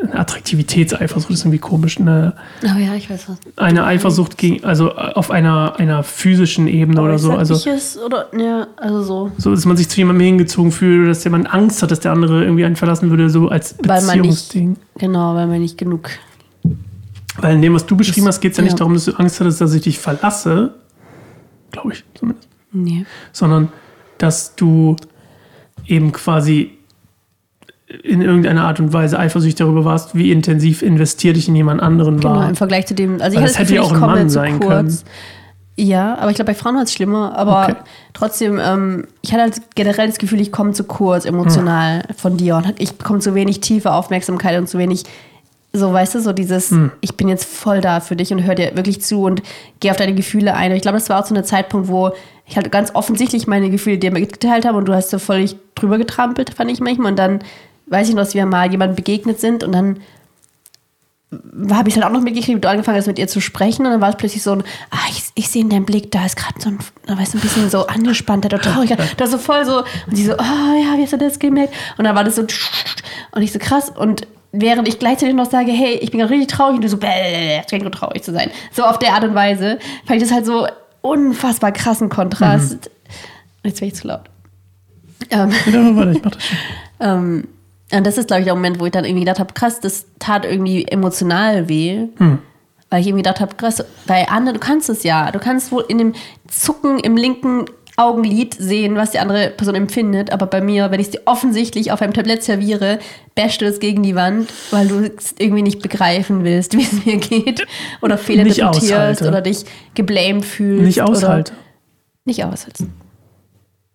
eine 0.00 0.18
Attraktivitätseifersucht 0.18 1.30
ist 1.32 1.42
irgendwie 1.42 1.58
komisch. 1.58 2.00
Eine, 2.00 2.34
Oh 2.64 2.78
ja, 2.78 2.94
ich 2.94 3.08
weiß 3.08 3.28
was. 3.28 3.38
eine 3.56 3.84
Eifersucht 3.84 4.36
gegen, 4.36 4.64
also 4.64 4.92
auf 4.92 5.30
einer, 5.30 5.78
einer 5.78 6.02
physischen 6.02 6.66
Ebene 6.66 7.00
oder 7.00 7.18
so. 7.18 7.32
Also 7.32 7.54
oder, 8.04 8.26
ja, 8.36 8.66
also 8.76 9.02
so. 9.02 9.32
so, 9.38 9.50
dass 9.54 9.64
man 9.64 9.76
sich 9.76 9.88
zu 9.88 9.98
jemandem 9.98 10.26
hingezogen 10.26 10.72
fühlt 10.72 11.00
oder 11.00 11.08
dass 11.08 11.22
jemand 11.24 11.52
Angst 11.52 11.82
hat, 11.82 11.90
dass 11.90 12.00
der 12.00 12.12
andere 12.12 12.42
irgendwie 12.42 12.64
einen 12.64 12.76
verlassen 12.76 13.10
würde, 13.10 13.30
so 13.30 13.48
als 13.48 13.76
Weil 13.78 14.02
man 14.02 14.20
nicht, 14.20 14.48
Beziehungsding. 14.48 14.76
genau, 14.98 15.34
weil 15.34 15.46
man 15.46 15.60
nicht 15.60 15.78
genug. 15.78 16.10
Weil 17.38 17.54
in 17.54 17.62
dem, 17.62 17.74
was 17.74 17.86
du 17.86 17.96
beschrieben 17.96 18.26
hast, 18.26 18.40
geht 18.40 18.52
es 18.52 18.58
ja 18.58 18.64
nicht 18.64 18.72
ja. 18.72 18.78
darum, 18.78 18.94
dass 18.94 19.04
du 19.04 19.12
Angst 19.12 19.40
hattest, 19.40 19.60
dass 19.60 19.72
ich 19.72 19.82
dich 19.82 19.98
verlasse, 19.98 20.74
glaube 21.70 21.92
ich 21.92 22.04
zumindest, 22.14 22.48
Nee. 22.72 23.06
sondern 23.32 23.68
dass 24.18 24.54
du 24.56 24.96
eben 25.86 26.12
quasi 26.12 26.72
in 28.02 28.22
irgendeiner 28.22 28.64
Art 28.64 28.80
und 28.80 28.92
Weise 28.92 29.18
eifersüchtig 29.18 29.56
darüber 29.56 29.84
warst, 29.84 30.14
wie 30.14 30.30
intensiv 30.32 30.82
investiert 30.82 31.36
ich 31.36 31.48
in 31.48 31.56
jemand 31.56 31.82
anderen 31.82 32.20
Genau, 32.20 32.36
war. 32.36 32.48
im 32.48 32.56
Vergleich 32.56 32.86
zu 32.86 32.94
dem. 32.94 33.20
Also 33.20 33.36
ich 33.36 33.42
hatte 33.42 33.52
das 33.52 33.58
hätte 33.58 33.62
Gefühl, 33.74 33.76
ja 33.76 33.82
auch 33.82 33.86
ich 33.88 33.92
ein 33.94 34.00
komme 34.00 34.14
Mann 34.16 34.28
zu 34.28 34.34
sein 34.34 34.60
kurz. 34.60 34.68
können. 34.70 34.98
Ja, 35.78 36.18
aber 36.18 36.30
ich 36.30 36.36
glaube, 36.36 36.52
bei 36.52 36.54
Frauen 36.54 36.74
war 36.76 36.82
es 36.82 36.92
schlimmer. 36.92 37.36
Aber 37.36 37.62
Okay. 37.64 37.74
trotzdem, 38.12 38.60
ähm, 38.62 39.06
ich 39.22 39.32
hatte 39.32 39.42
halt 39.42 39.54
generell 39.74 40.06
das 40.06 40.18
Gefühl, 40.18 40.40
ich 40.40 40.52
komme 40.52 40.72
zu 40.72 40.84
kurz 40.84 41.24
emotional 41.24 42.02
Hm. 42.06 42.14
von 42.16 42.36
dir 42.36 42.56
und 42.56 42.74
ich 42.78 42.94
bekomme 42.94 43.20
zu 43.20 43.34
wenig 43.34 43.60
tiefe 43.60 43.90
Aufmerksamkeit 43.92 44.58
und 44.58 44.68
zu 44.68 44.78
wenig, 44.78 45.04
so 45.72 45.90
weißt 45.90 46.14
du, 46.16 46.20
so 46.20 46.32
dieses, 46.34 46.70
Hm. 46.70 46.90
ich 47.00 47.16
bin 47.16 47.28
jetzt 47.28 47.46
voll 47.46 47.80
da 47.80 48.00
für 48.00 48.16
dich 48.16 48.32
und 48.32 48.44
höre 48.44 48.54
dir 48.54 48.72
wirklich 48.76 49.00
zu 49.00 49.22
und 49.22 49.42
gehe 49.80 49.90
auf 49.90 49.96
deine 49.96 50.14
Gefühle 50.14 50.54
ein. 50.54 50.70
Und 50.72 50.76
ich 50.76 50.82
glaube, 50.82 50.98
das 50.98 51.08
war 51.08 51.20
auch 51.20 51.26
so 51.26 51.34
ein 51.34 51.42
Zeitpunkt, 51.44 51.88
wo 51.88 52.10
ich 52.46 52.56
halt 52.56 52.70
ganz 52.70 52.94
offensichtlich 52.94 53.46
meine 53.46 53.70
Gefühle 53.70 53.96
dir 53.96 54.10
mitgeteilt 54.12 54.66
habe 54.66 54.76
und 54.76 54.84
du 54.84 54.94
hast 54.94 55.08
so 55.08 55.18
völlig 55.18 55.56
drüber 55.74 55.96
getrampelt, 55.96 56.50
fand 56.54 56.70
ich 56.70 56.80
manchmal. 56.80 57.12
Und 57.12 57.18
dann 57.18 57.38
weiß 57.92 58.08
ich 58.08 58.14
noch, 58.14 58.22
dass 58.22 58.34
wir 58.34 58.46
mal 58.46 58.70
jemandem 58.70 58.96
begegnet 58.96 59.38
sind 59.38 59.62
und 59.62 59.72
dann 59.72 60.00
habe 61.70 61.88
ich 61.88 61.94
dann 61.94 62.04
auch 62.04 62.10
noch 62.10 62.20
mitgekriegt, 62.20 62.56
wie 62.56 62.60
du 62.60 62.68
angefangen 62.68 62.98
hast, 62.98 63.06
mit 63.06 63.18
ihr 63.18 63.28
zu 63.28 63.40
sprechen. 63.40 63.86
Und 63.86 63.92
dann 63.92 64.00
war 64.00 64.10
es 64.10 64.16
plötzlich 64.16 64.42
so 64.42 64.52
ein, 64.52 64.62
ah, 64.90 64.98
ich, 65.10 65.24
ich 65.34 65.48
sehe 65.48 65.62
in 65.62 65.70
deinem 65.70 65.86
Blick, 65.86 66.10
da 66.10 66.26
ist 66.26 66.36
gerade 66.36 66.60
so 66.60 66.68
ein, 66.68 66.78
da 67.06 67.16
weißt 67.18 67.34
ein 67.34 67.40
bisschen 67.40 67.70
so 67.70 67.86
angespannt, 67.86 68.44
oder 68.44 68.58
traurig. 68.58 68.94
Da 69.16 69.26
so 69.26 69.38
voll 69.38 69.64
so, 69.64 69.78
und 69.78 70.16
sie 70.16 70.24
so, 70.24 70.32
oh 70.32 70.36
ja, 70.38 70.96
wie 70.96 71.02
hast 71.02 71.12
du 71.12 71.18
das 71.18 71.38
gemerkt? 71.38 71.72
Und 71.96 72.04
dann 72.04 72.14
war 72.14 72.24
das 72.24 72.36
so, 72.36 72.42
und 72.42 73.42
ich 73.42 73.52
so 73.52 73.58
krass. 73.58 73.90
Und 73.90 74.26
während 74.52 74.86
ich 74.88 74.98
gleichzeitig 74.98 75.34
noch 75.34 75.50
sage, 75.50 75.72
hey, 75.72 75.94
ich 75.94 76.10
bin 76.10 76.20
gerade 76.20 76.32
richtig 76.32 76.54
traurig, 76.54 76.76
und 76.76 76.84
du 76.84 76.88
so, 76.88 76.98
bäh, 76.98 77.60
es 77.64 77.70
geht 77.70 77.82
nur 77.82 77.92
traurig 77.92 78.22
zu 78.22 78.32
sein. 78.32 78.50
So 78.72 78.84
auf 78.84 78.98
der 78.98 79.14
Art 79.14 79.24
und 79.24 79.34
Weise, 79.34 79.78
fand 80.04 80.20
ich 80.20 80.28
das 80.28 80.32
halt 80.32 80.44
so 80.44 80.66
unfassbar 81.00 81.72
krassen 81.72 82.10
Kontrast. 82.10 82.90
Jetzt 83.64 83.80
bin 83.80 83.88
ich 83.88 83.94
zu 83.94 84.08
laut. 84.08 84.24
Ähm, 85.30 85.50
Ja, 85.66 85.96
warte, 85.96 86.12
ich 86.12 86.22
mach 86.22 86.32
das 86.32 86.44
schon. 86.44 86.58
ähm, 87.00 87.48
und 87.92 88.06
das 88.06 88.18
ist, 88.18 88.28
glaube 88.28 88.40
ich, 88.40 88.46
der 88.46 88.54
Moment, 88.54 88.80
wo 88.80 88.86
ich 88.86 88.92
dann 88.92 89.04
irgendwie 89.04 89.24
gedacht 89.24 89.38
habe, 89.38 89.52
krass, 89.54 89.80
das 89.80 90.06
tat 90.18 90.44
irgendwie 90.44 90.86
emotional 90.86 91.68
weh. 91.68 92.08
Weil 92.90 93.00
ich 93.00 93.06
irgendwie 93.06 93.22
gedacht 93.22 93.40
habe, 93.40 93.54
krass, 93.54 93.84
bei 94.06 94.28
anderen, 94.28 94.54
du 94.54 94.60
kannst 94.60 94.90
es 94.90 95.02
ja. 95.02 95.30
Du 95.30 95.38
kannst 95.38 95.72
wohl 95.72 95.84
in 95.88 95.98
dem 95.98 96.12
Zucken 96.48 96.98
im 96.98 97.16
linken 97.16 97.64
Augenlid 97.96 98.54
sehen, 98.54 98.96
was 98.96 99.10
die 99.12 99.18
andere 99.18 99.50
Person 99.50 99.74
empfindet. 99.74 100.32
Aber 100.32 100.46
bei 100.46 100.60
mir, 100.60 100.90
wenn 100.90 101.00
ich 101.00 101.06
es 101.06 101.12
dir 101.12 101.22
offensichtlich 101.26 101.92
auf 101.92 102.02
einem 102.02 102.12
Tablett 102.14 102.42
serviere, 102.42 102.98
bashst 103.34 103.60
du 103.60 103.66
es 103.66 103.80
gegen 103.80 104.02
die 104.02 104.14
Wand, 104.14 104.50
weil 104.70 104.88
du 104.88 105.10
es 105.16 105.34
irgendwie 105.38 105.62
nicht 105.62 105.82
begreifen 105.82 106.44
willst, 106.44 106.72
wie 106.76 106.82
es 106.82 107.04
mir 107.04 107.16
geht. 107.16 107.66
Oder 108.00 108.18
Fehler 108.18 108.70
aushalte. 108.70 109.28
oder 109.28 109.40
dich 109.40 109.64
geblamed 109.94 110.44
fühlst. 110.44 110.84
Nicht 110.84 111.02
aushalte. 111.02 111.52
Oder 111.52 111.62
nicht 112.24 112.44
aushältst. 112.44 112.86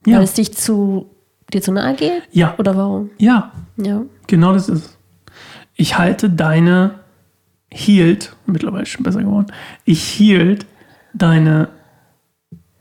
Ja. 0.06 0.18
Weil 0.18 0.24
es 0.24 0.34
dich 0.34 0.54
zu, 0.54 1.10
dir 1.54 1.62
zu 1.62 1.72
nahe 1.72 1.96
geht? 1.96 2.24
Ja. 2.32 2.56
Oder 2.58 2.76
warum? 2.76 3.10
ja, 3.18 3.52
Ja. 3.78 4.04
genau 4.28 4.54
das 4.54 4.70
ist 4.70 4.86
es. 4.86 4.98
Ich 5.76 5.98
halte 5.98 6.30
deine 6.30 7.00
hielt, 7.72 8.36
mittlerweile 8.46 8.86
schon 8.86 9.04
besser 9.04 9.22
geworden, 9.22 9.48
ich 9.86 10.04
hielt 10.04 10.66
deine, 11.14 11.70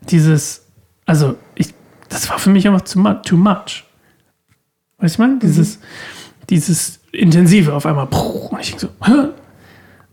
dieses, 0.01 0.65
also 1.05 1.35
ich, 1.55 1.73
das 2.09 2.29
war 2.29 2.39
für 2.39 2.49
mich 2.49 2.67
einfach 2.67 2.81
too 2.81 2.99
much. 2.99 3.21
Too 3.23 3.37
much. 3.37 3.85
Weißt 4.97 5.01
du, 5.01 5.05
ich 5.05 5.17
meine? 5.19 5.39
Dieses, 5.39 5.79
dieses 6.49 6.99
Intensive 7.11 7.73
auf 7.73 7.85
einmal. 7.85 8.07
Und 8.07 8.59
ich 8.61 8.75
so, 8.79 8.87
Hä? 9.03 9.29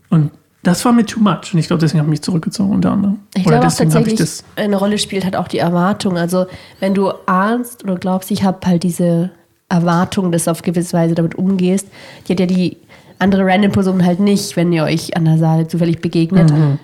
Und 0.09 0.31
das 0.65 0.83
war 0.83 0.91
mir 0.91 1.05
too 1.05 1.19
much. 1.19 1.53
Und 1.53 1.59
ich 1.59 1.67
glaube, 1.67 1.79
deswegen 1.79 1.99
habe 1.99 2.07
ich 2.07 2.11
mich 2.11 2.21
zurückgezogen, 2.21 2.71
unter 2.71 2.91
anderem. 2.91 3.19
Ich 3.35 3.45
Oder 3.45 3.57
glaube 3.57 3.67
auch 3.67 3.69
deswegen 3.69 3.93
habe 3.93 4.09
ich 4.09 4.17
tatsächlich, 4.17 4.43
das. 4.55 4.63
eine 4.63 4.75
Rolle 4.75 4.97
spielt 4.97 5.23
halt 5.23 5.35
auch 5.35 5.47
die 5.47 5.59
Erwartung. 5.59 6.17
Also 6.17 6.47
wenn 6.79 6.93
du 6.95 7.11
ahnst 7.27 7.83
oder 7.83 7.95
glaubst, 7.95 8.31
ich 8.31 8.43
habe 8.43 8.65
halt 8.65 8.83
diese 8.83 9.29
Erwartung, 9.69 10.31
dass 10.31 10.45
du 10.45 10.51
auf 10.51 10.63
gewisse 10.63 10.97
Weise 10.97 11.13
damit 11.13 11.35
umgehst, 11.35 11.87
die 12.27 12.33
hat 12.33 12.39
ja 12.39 12.47
die 12.47 12.77
andere 13.19 13.45
random 13.45 13.71
Person 13.71 14.03
halt 14.03 14.19
nicht, 14.19 14.55
wenn 14.57 14.73
ihr 14.73 14.83
euch 14.83 15.15
an 15.15 15.25
der 15.25 15.37
Saale 15.37 15.67
zufällig 15.67 16.01
begegnet. 16.01 16.51
Mhm. 16.51 16.79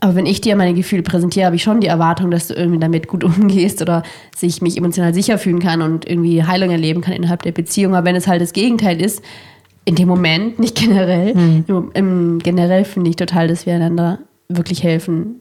Aber 0.00 0.14
wenn 0.14 0.26
ich 0.26 0.40
dir 0.40 0.54
meine 0.56 0.74
Gefühle 0.74 1.02
präsentiere, 1.02 1.46
habe 1.46 1.56
ich 1.56 1.62
schon 1.62 1.80
die 1.80 1.86
Erwartung, 1.86 2.30
dass 2.30 2.48
du 2.48 2.54
irgendwie 2.54 2.78
damit 2.78 3.08
gut 3.08 3.24
umgehst 3.24 3.82
oder 3.82 4.02
sich 4.36 4.62
mich 4.62 4.76
emotional 4.76 5.14
sicher 5.14 5.38
fühlen 5.38 5.58
kann 5.58 5.82
und 5.82 6.08
irgendwie 6.08 6.44
Heilung 6.44 6.70
erleben 6.70 7.00
kann 7.00 7.14
innerhalb 7.14 7.42
der 7.42 7.52
Beziehung. 7.52 7.94
Aber 7.96 8.06
wenn 8.06 8.14
es 8.14 8.28
halt 8.28 8.40
das 8.40 8.52
Gegenteil 8.52 9.00
ist, 9.00 9.22
in 9.86 9.94
dem 9.94 10.08
Moment, 10.08 10.58
nicht 10.58 10.76
generell, 10.76 11.30
im, 11.30 11.90
im 11.94 12.38
generell 12.40 12.84
finde 12.84 13.08
ich 13.08 13.16
total, 13.16 13.48
dass 13.48 13.64
wir 13.64 13.74
einander 13.74 14.18
wirklich 14.48 14.82
helfen, 14.82 15.40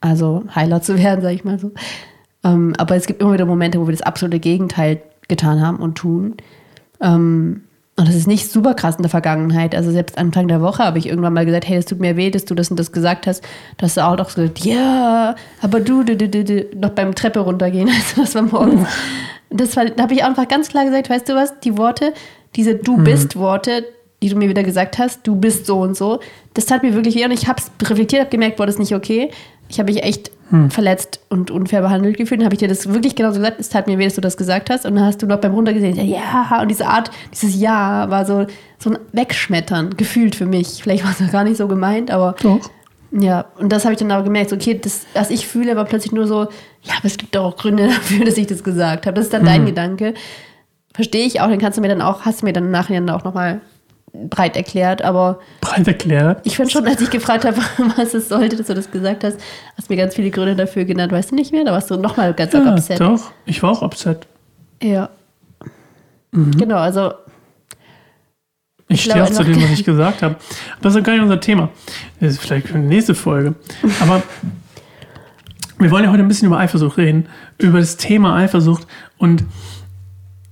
also 0.00 0.44
Heiler 0.54 0.80
zu 0.80 0.96
werden, 1.02 1.20
sage 1.20 1.34
ich 1.34 1.44
mal 1.44 1.58
so. 1.58 1.72
Ähm, 2.44 2.72
aber 2.78 2.96
es 2.96 3.06
gibt 3.06 3.20
immer 3.20 3.34
wieder 3.34 3.44
Momente, 3.44 3.78
wo 3.80 3.86
wir 3.86 3.92
das 3.92 4.02
absolute 4.02 4.40
Gegenteil 4.40 5.02
getan 5.28 5.60
haben 5.60 5.76
und 5.78 5.96
tun. 5.96 6.34
Ähm, 7.00 7.62
Und 7.96 8.08
das 8.08 8.14
ist 8.14 8.26
nicht 8.26 8.50
super 8.50 8.74
krass 8.74 8.96
in 8.96 9.02
der 9.02 9.10
Vergangenheit. 9.10 9.74
Also 9.74 9.90
selbst 9.90 10.16
Anfang 10.16 10.48
der 10.48 10.60
Woche 10.60 10.82
habe 10.82 10.98
ich 10.98 11.06
irgendwann 11.06 11.34
mal 11.34 11.44
gesagt, 11.44 11.68
hey, 11.68 11.76
das 11.76 11.84
tut 11.86 12.00
mir 12.00 12.16
weh, 12.16 12.30
dass 12.30 12.44
du 12.44 12.54
das 12.54 12.70
und 12.70 12.78
das 12.80 12.90
gesagt 12.90 13.26
hast. 13.26 13.44
Da 13.76 13.86
hast 13.86 13.96
du 13.96 14.04
auch 14.04 14.16
doch 14.16 14.30
so 14.30 14.40
gesagt, 14.42 14.64
ja, 14.64 15.34
aber 15.60 15.80
du, 15.80 16.02
du, 16.02 16.16
du, 16.16 16.28
du, 16.28 16.44
du 16.44 16.66
noch 16.76 16.90
beim 16.90 17.14
Treppe 17.14 17.40
runtergehen. 17.40 17.88
Also 17.94 18.22
das 18.22 18.34
war 18.34 18.42
morgens. 18.42 18.88
Das 19.54 19.76
war, 19.76 19.84
da 19.84 20.04
habe 20.04 20.14
ich 20.14 20.24
einfach 20.24 20.48
ganz 20.48 20.68
klar 20.68 20.86
gesagt, 20.86 21.10
weißt 21.10 21.28
du 21.28 21.34
was, 21.34 21.60
die 21.60 21.76
Worte, 21.76 22.14
diese 22.56 22.74
Du 22.74 22.98
bist 22.98 23.36
Worte, 23.36 23.84
die 24.22 24.28
du 24.28 24.36
mir 24.36 24.48
wieder 24.48 24.62
gesagt 24.62 24.98
hast, 24.98 25.26
du 25.26 25.34
bist 25.36 25.66
so 25.66 25.80
und 25.80 25.96
so, 25.96 26.20
das 26.54 26.66
tat 26.66 26.82
mir 26.82 26.94
wirklich 26.94 27.16
weh 27.16 27.24
und 27.24 27.32
ich 27.32 27.48
habe 27.48 27.60
es 27.60 27.88
reflektiert, 27.88 28.20
habe 28.20 28.30
gemerkt, 28.30 28.56
boah, 28.56 28.66
das 28.66 28.76
ist 28.76 28.80
nicht 28.80 28.94
okay. 28.94 29.30
Ich 29.68 29.78
habe 29.78 29.90
mich 29.90 30.02
echt 30.02 30.30
verletzt 30.68 31.20
und 31.30 31.50
unfair 31.50 31.80
behandelt 31.80 32.18
gefühlt. 32.18 32.40
Dann 32.40 32.44
habe 32.44 32.54
ich 32.54 32.58
dir 32.58 32.68
das 32.68 32.92
wirklich 32.92 33.16
genauso 33.16 33.38
gesagt, 33.38 33.58
es 33.58 33.70
tat 33.70 33.86
mir 33.86 33.98
weh, 33.98 34.04
dass 34.04 34.16
du 34.16 34.20
das 34.20 34.36
gesagt 34.36 34.68
hast. 34.68 34.84
Und 34.84 34.96
dann 34.96 35.06
hast 35.06 35.22
du 35.22 35.26
noch 35.26 35.38
beim 35.38 35.54
Runtergesehen, 35.54 35.96
ja, 36.06 36.60
und 36.60 36.68
diese 36.68 36.86
Art, 36.86 37.10
dieses 37.32 37.58
Ja 37.58 38.10
war 38.10 38.26
so, 38.26 38.46
so 38.78 38.90
ein 38.90 38.98
Wegschmettern, 39.12 39.96
gefühlt 39.96 40.34
für 40.34 40.44
mich. 40.44 40.82
Vielleicht 40.82 41.04
war 41.04 41.14
es 41.18 41.32
gar 41.32 41.44
nicht 41.44 41.56
so 41.56 41.68
gemeint, 41.68 42.10
aber 42.10 42.34
Doch. 42.42 42.60
ja, 43.12 43.46
und 43.58 43.72
das 43.72 43.84
habe 43.84 43.94
ich 43.94 43.98
dann 43.98 44.10
aber 44.10 44.24
gemerkt, 44.24 44.50
so, 44.50 44.56
okay, 44.56 44.78
das, 44.78 45.06
was 45.14 45.30
ich 45.30 45.46
fühle, 45.46 45.74
war 45.74 45.86
plötzlich 45.86 46.12
nur 46.12 46.26
so, 46.26 46.42
ja, 46.82 46.94
aber 46.98 47.06
es 47.06 47.16
gibt 47.16 47.34
doch 47.34 47.44
auch 47.44 47.56
Gründe 47.56 47.86
dafür, 47.88 48.26
dass 48.26 48.36
ich 48.36 48.46
das 48.46 48.62
gesagt 48.62 49.06
habe. 49.06 49.14
Das 49.14 49.24
ist 49.24 49.32
dann 49.32 49.46
dein 49.46 49.64
Gedanke. 49.64 50.12
Verstehe 50.94 51.24
ich 51.26 51.40
auch, 51.40 51.48
den 51.48 51.58
kannst 51.58 51.78
du 51.78 51.82
mir 51.82 51.88
dann 51.88 52.02
auch, 52.02 52.22
hast 52.22 52.42
du 52.42 52.46
mir 52.46 52.52
dann 52.52 52.64
im 52.64 52.70
Nachhinein 52.70 53.08
auch 53.10 53.24
nochmal 53.24 53.60
breit 54.12 54.56
erklärt, 54.56 55.00
aber 55.02 55.38
Breit 55.62 55.88
erklärt. 55.88 56.40
ich 56.44 56.56
finde 56.56 56.70
schon, 56.70 56.86
als 56.86 57.00
ich 57.00 57.08
gefragt 57.10 57.46
habe, 57.46 57.56
was 57.96 58.12
es 58.12 58.28
sollte, 58.28 58.56
dass 58.56 58.66
du 58.66 58.74
das 58.74 58.90
gesagt 58.90 59.24
hast, 59.24 59.38
hast 59.76 59.88
du 59.88 59.92
mir 59.94 59.96
ganz 60.02 60.14
viele 60.14 60.30
Gründe 60.30 60.54
dafür 60.54 60.84
genannt, 60.84 61.12
weißt 61.12 61.30
du 61.30 61.34
nicht 61.34 61.50
mehr? 61.52 61.64
Da 61.64 61.72
warst 61.72 61.90
du 61.90 61.96
nochmal 61.96 62.34
ganz 62.34 62.52
Ja, 62.52 62.60
upset. 62.74 63.00
doch. 63.00 63.30
Ich 63.46 63.62
war 63.62 63.70
auch 63.70 63.80
upset. 63.82 64.26
Ja. 64.82 65.08
Mhm. 66.32 66.50
Genau, 66.58 66.76
also 66.76 67.12
Ich 68.88 68.96
Ich 68.98 69.04
stehe 69.04 69.22
auch 69.24 69.30
zu 69.30 69.44
dem, 69.44 69.56
was 69.62 69.70
ich 69.70 69.84
gesagt 69.84 70.20
habe. 70.22 70.36
Das 70.82 70.94
ist 70.94 71.04
gar 71.04 71.14
nicht 71.14 71.22
unser 71.22 71.40
Thema. 71.40 71.70
Das 72.20 72.32
ist 72.32 72.40
vielleicht 72.40 72.68
für 72.68 72.74
die 72.74 72.80
nächste 72.86 73.14
Folge. 73.14 73.54
Aber 74.00 74.22
wir 75.78 75.90
wollen 75.90 76.04
ja 76.04 76.10
heute 76.10 76.22
ein 76.22 76.28
bisschen 76.28 76.48
über 76.48 76.58
Eifersucht 76.58 76.98
reden. 76.98 77.28
Über 77.58 77.80
das 77.80 77.96
Thema 77.96 78.36
Eifersucht. 78.36 78.86
Und 79.16 79.44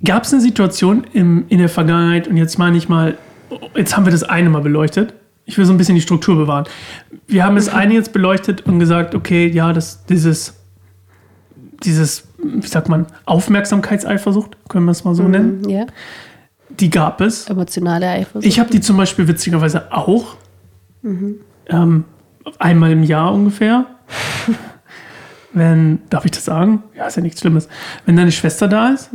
gab 0.04 0.24
es 0.24 0.32
eine 0.32 0.42
Situation 0.42 1.04
im, 1.12 1.44
in 1.48 1.58
der 1.58 1.68
Vergangenheit, 1.68 2.28
und 2.28 2.36
jetzt 2.36 2.58
meine 2.58 2.76
ich 2.76 2.88
mal, 2.88 3.18
jetzt 3.74 3.96
haben 3.96 4.04
wir 4.04 4.12
das 4.12 4.22
eine 4.22 4.50
mal 4.50 4.62
beleuchtet. 4.62 5.14
Ich 5.44 5.58
will 5.58 5.64
so 5.64 5.72
ein 5.72 5.78
bisschen 5.78 5.96
die 5.96 6.00
Struktur 6.00 6.36
bewahren. 6.36 6.64
Wir 7.26 7.44
haben 7.44 7.56
das 7.56 7.68
eine 7.68 7.94
jetzt 7.94 8.12
beleuchtet 8.12 8.66
und 8.66 8.78
gesagt, 8.78 9.14
okay, 9.14 9.48
ja, 9.48 9.72
das, 9.72 10.04
dieses, 10.06 10.54
dieses, 11.82 12.28
wie 12.38 12.66
sagt 12.66 12.88
man, 12.88 13.06
Aufmerksamkeitseifersucht, 13.24 14.56
können 14.68 14.84
wir 14.84 14.92
es 14.92 15.04
mal 15.04 15.14
so 15.14 15.24
nennen, 15.24 15.68
ja, 15.68 15.86
die 16.68 16.88
gab 16.88 17.20
es. 17.20 17.48
emotionale 17.48 18.08
Eifersucht. 18.08 18.46
Ich 18.46 18.60
habe 18.60 18.70
die 18.70 18.80
zum 18.80 18.96
Beispiel 18.96 19.26
witzigerweise 19.26 19.92
auch. 19.92 20.36
Ähm, 21.66 22.04
einmal 22.58 22.92
im 22.92 23.02
Jahr 23.02 23.32
ungefähr. 23.32 23.86
Wenn, 25.52 25.98
darf 26.10 26.24
ich 26.24 26.30
das 26.30 26.44
sagen? 26.44 26.84
Ja, 26.96 27.06
ist 27.06 27.16
ja 27.16 27.22
nichts 27.22 27.40
Schlimmes. 27.40 27.68
Wenn 28.06 28.16
deine 28.16 28.30
Schwester 28.30 28.68
da 28.68 28.90
ist, 28.90 29.10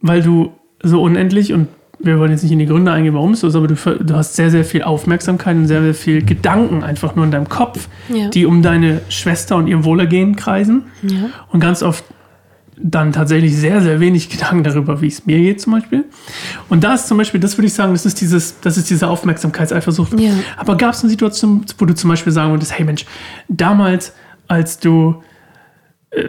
weil 0.00 0.22
du 0.22 0.52
so 0.82 1.02
unendlich 1.02 1.52
und 1.52 1.68
wir 2.02 2.18
wollen 2.18 2.30
jetzt 2.30 2.42
nicht 2.42 2.52
in 2.52 2.58
die 2.58 2.64
Gründe 2.66 2.90
eingehen, 2.92 3.12
warum 3.14 3.32
es 3.32 3.40
so 3.40 3.48
ist, 3.48 3.54
aber 3.54 3.68
du, 3.68 3.74
du 3.74 4.14
hast 4.14 4.34
sehr, 4.34 4.50
sehr 4.50 4.64
viel 4.64 4.82
Aufmerksamkeit 4.82 5.54
und 5.54 5.66
sehr, 5.66 5.82
sehr 5.82 5.94
viel 5.94 6.24
Gedanken 6.24 6.82
einfach 6.82 7.14
nur 7.14 7.26
in 7.26 7.30
deinem 7.30 7.48
Kopf, 7.50 7.88
Ja. 8.08 8.28
die 8.30 8.46
um 8.46 8.62
deine 8.62 9.02
Schwester 9.10 9.56
und 9.56 9.66
ihr 9.66 9.84
Wohlergehen 9.84 10.34
kreisen. 10.36 10.84
ja. 11.02 11.28
Und 11.50 11.60
ganz 11.60 11.82
oft 11.82 12.02
dann 12.82 13.12
tatsächlich 13.12 13.54
sehr, 13.54 13.82
sehr 13.82 14.00
wenig 14.00 14.30
Gedanken 14.30 14.64
darüber, 14.64 15.02
wie 15.02 15.08
es 15.08 15.26
mir 15.26 15.36
geht 15.38 15.60
zum 15.60 15.74
Beispiel. 15.74 16.04
Und 16.70 16.82
da 16.84 16.94
ist 16.94 17.06
zum 17.08 17.18
Beispiel, 17.18 17.38
das 17.38 17.58
würde 17.58 17.66
ich 17.66 17.74
sagen, 17.74 17.92
das 17.92 18.06
ist, 18.06 18.18
dieses, 18.22 18.58
das 18.60 18.78
ist 18.78 18.88
diese 18.88 19.06
Aufmerksamkeitseifersucht. 19.06 20.18
Ja. 20.18 20.30
Aber 20.56 20.78
gab 20.78 20.94
es 20.94 21.02
eine 21.02 21.10
Situation, 21.10 21.66
wo 21.76 21.84
du 21.84 21.94
zum 21.94 22.08
Beispiel 22.08 22.32
sagen 22.32 22.50
würdest, 22.52 22.72
hey 22.78 22.86
Mensch, 22.86 23.04
damals, 23.48 24.14
als 24.48 24.78
du, 24.78 25.22
äh, 26.12 26.24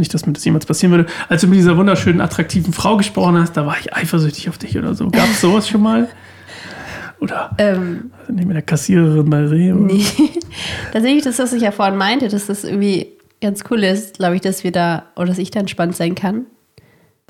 nicht, 0.00 0.12
dass 0.12 0.26
mir 0.26 0.32
das 0.32 0.44
jemals 0.44 0.66
passieren 0.66 0.92
würde, 0.92 1.06
als 1.28 1.42
du 1.42 1.46
mit 1.46 1.58
dieser 1.58 1.76
wunderschönen, 1.76 2.20
attraktiven 2.20 2.72
Frau 2.72 2.96
gesprochen 2.96 3.38
hast, 3.38 3.56
da 3.56 3.66
war 3.66 3.76
ich 3.78 3.94
eifersüchtig 3.94 4.48
auf 4.48 4.58
dich 4.58 4.76
oder 4.76 4.94
so. 4.94 5.08
Gab 5.08 5.28
es 5.30 5.40
sowas 5.40 5.68
schon 5.68 5.82
mal? 5.82 6.08
Oder 7.20 7.50
Ähm, 7.58 8.10
also 8.18 8.32
nicht 8.32 8.46
mit 8.46 8.56
der 8.56 8.62
Kassiererin 8.62 9.28
bei 9.28 9.44
Reh? 9.46 9.72
Nee. 9.72 10.04
Tatsächlich, 10.92 11.22
das, 11.22 11.38
was 11.38 11.52
ich 11.52 11.62
ja 11.62 11.70
vorhin 11.70 11.96
meinte, 11.96 12.28
dass 12.28 12.46
das 12.46 12.64
irgendwie 12.64 13.08
ganz 13.40 13.62
cool 13.70 13.84
ist, 13.84 14.16
glaube 14.18 14.36
ich, 14.36 14.40
dass 14.40 14.64
wir 14.64 14.72
da, 14.72 15.04
oder 15.16 15.26
dass 15.26 15.38
ich 15.38 15.50
da 15.50 15.60
entspannt 15.60 15.94
sein 15.96 16.14
kann. 16.14 16.46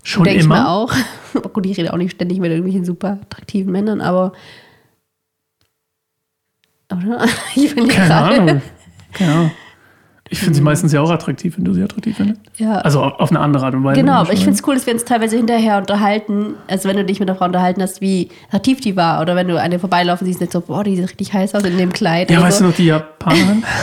Schon 0.03 0.25
Denke 0.25 0.39
ich 0.41 0.45
immer? 0.47 0.63
mir 0.63 0.69
auch. 0.69 0.93
Aber 1.35 1.49
gut, 1.53 1.67
ich 1.67 1.77
rede 1.77 1.93
auch 1.93 1.99
nicht 1.99 2.13
ständig 2.13 2.39
mit 2.39 2.51
irgendwelchen 2.51 2.85
super 2.85 3.19
attraktiven 3.23 3.73
Männern, 3.73 4.01
aber. 4.01 4.33
Oder? 6.93 7.27
Ich 7.55 7.75
bin 7.75 7.87
Keine 7.89 8.09
gerade. 8.09 8.41
Ahnung. 8.41 8.63
Keine 9.13 9.33
Ahnung. 9.33 9.51
Ich 10.33 10.39
finde 10.39 10.55
sie 10.55 10.61
meistens 10.61 10.93
ja 10.93 11.01
auch 11.01 11.11
attraktiv, 11.11 11.59
wenn 11.59 11.65
du 11.65 11.75
sie 11.75 11.83
attraktiv 11.83 12.17
findest. 12.17 12.41
Ja. 12.57 12.77
Also 12.79 13.03
auf 13.03 13.19
auf 13.19 13.31
eine 13.31 13.41
andere 13.41 13.67
Art 13.67 13.75
und 13.75 13.83
Weise. 13.83 14.01
Genau, 14.01 14.15
aber 14.15 14.33
ich 14.33 14.45
finde 14.45 14.53
es 14.53 14.67
cool, 14.67 14.77
dass 14.77 14.87
wir 14.87 14.95
uns 14.95 15.05
teilweise 15.05 15.37
hinterher 15.37 15.79
unterhalten, 15.79 16.55
also 16.69 16.89
wenn 16.89 16.97
du 16.97 17.05
dich 17.05 17.19
mit 17.19 17.29
einer 17.29 17.37
Frau 17.37 17.47
unterhalten 17.47 17.83
hast, 17.83 18.01
wie 18.01 18.29
attraktiv 18.49 18.81
die 18.81 18.97
war, 18.97 19.21
oder 19.21 19.35
wenn 19.35 19.49
du 19.49 19.61
eine 19.61 19.81
vorbeilaufen 19.81 20.27
siehst, 20.27 20.41
nicht 20.41 20.53
so, 20.53 20.61
boah, 20.61 20.85
die 20.85 20.95
sieht 20.95 21.11
richtig 21.11 21.33
heiß 21.33 21.55
aus 21.57 21.65
in 21.65 21.77
dem 21.77 21.93
Kleid. 21.93 22.31
Ja, 22.31 22.39
oder 22.39 22.47
weißt 22.47 22.59
so. 22.59 22.65
du 22.65 22.71
noch 22.71 22.77
die 22.77 22.87
Japanerin? 22.87 23.65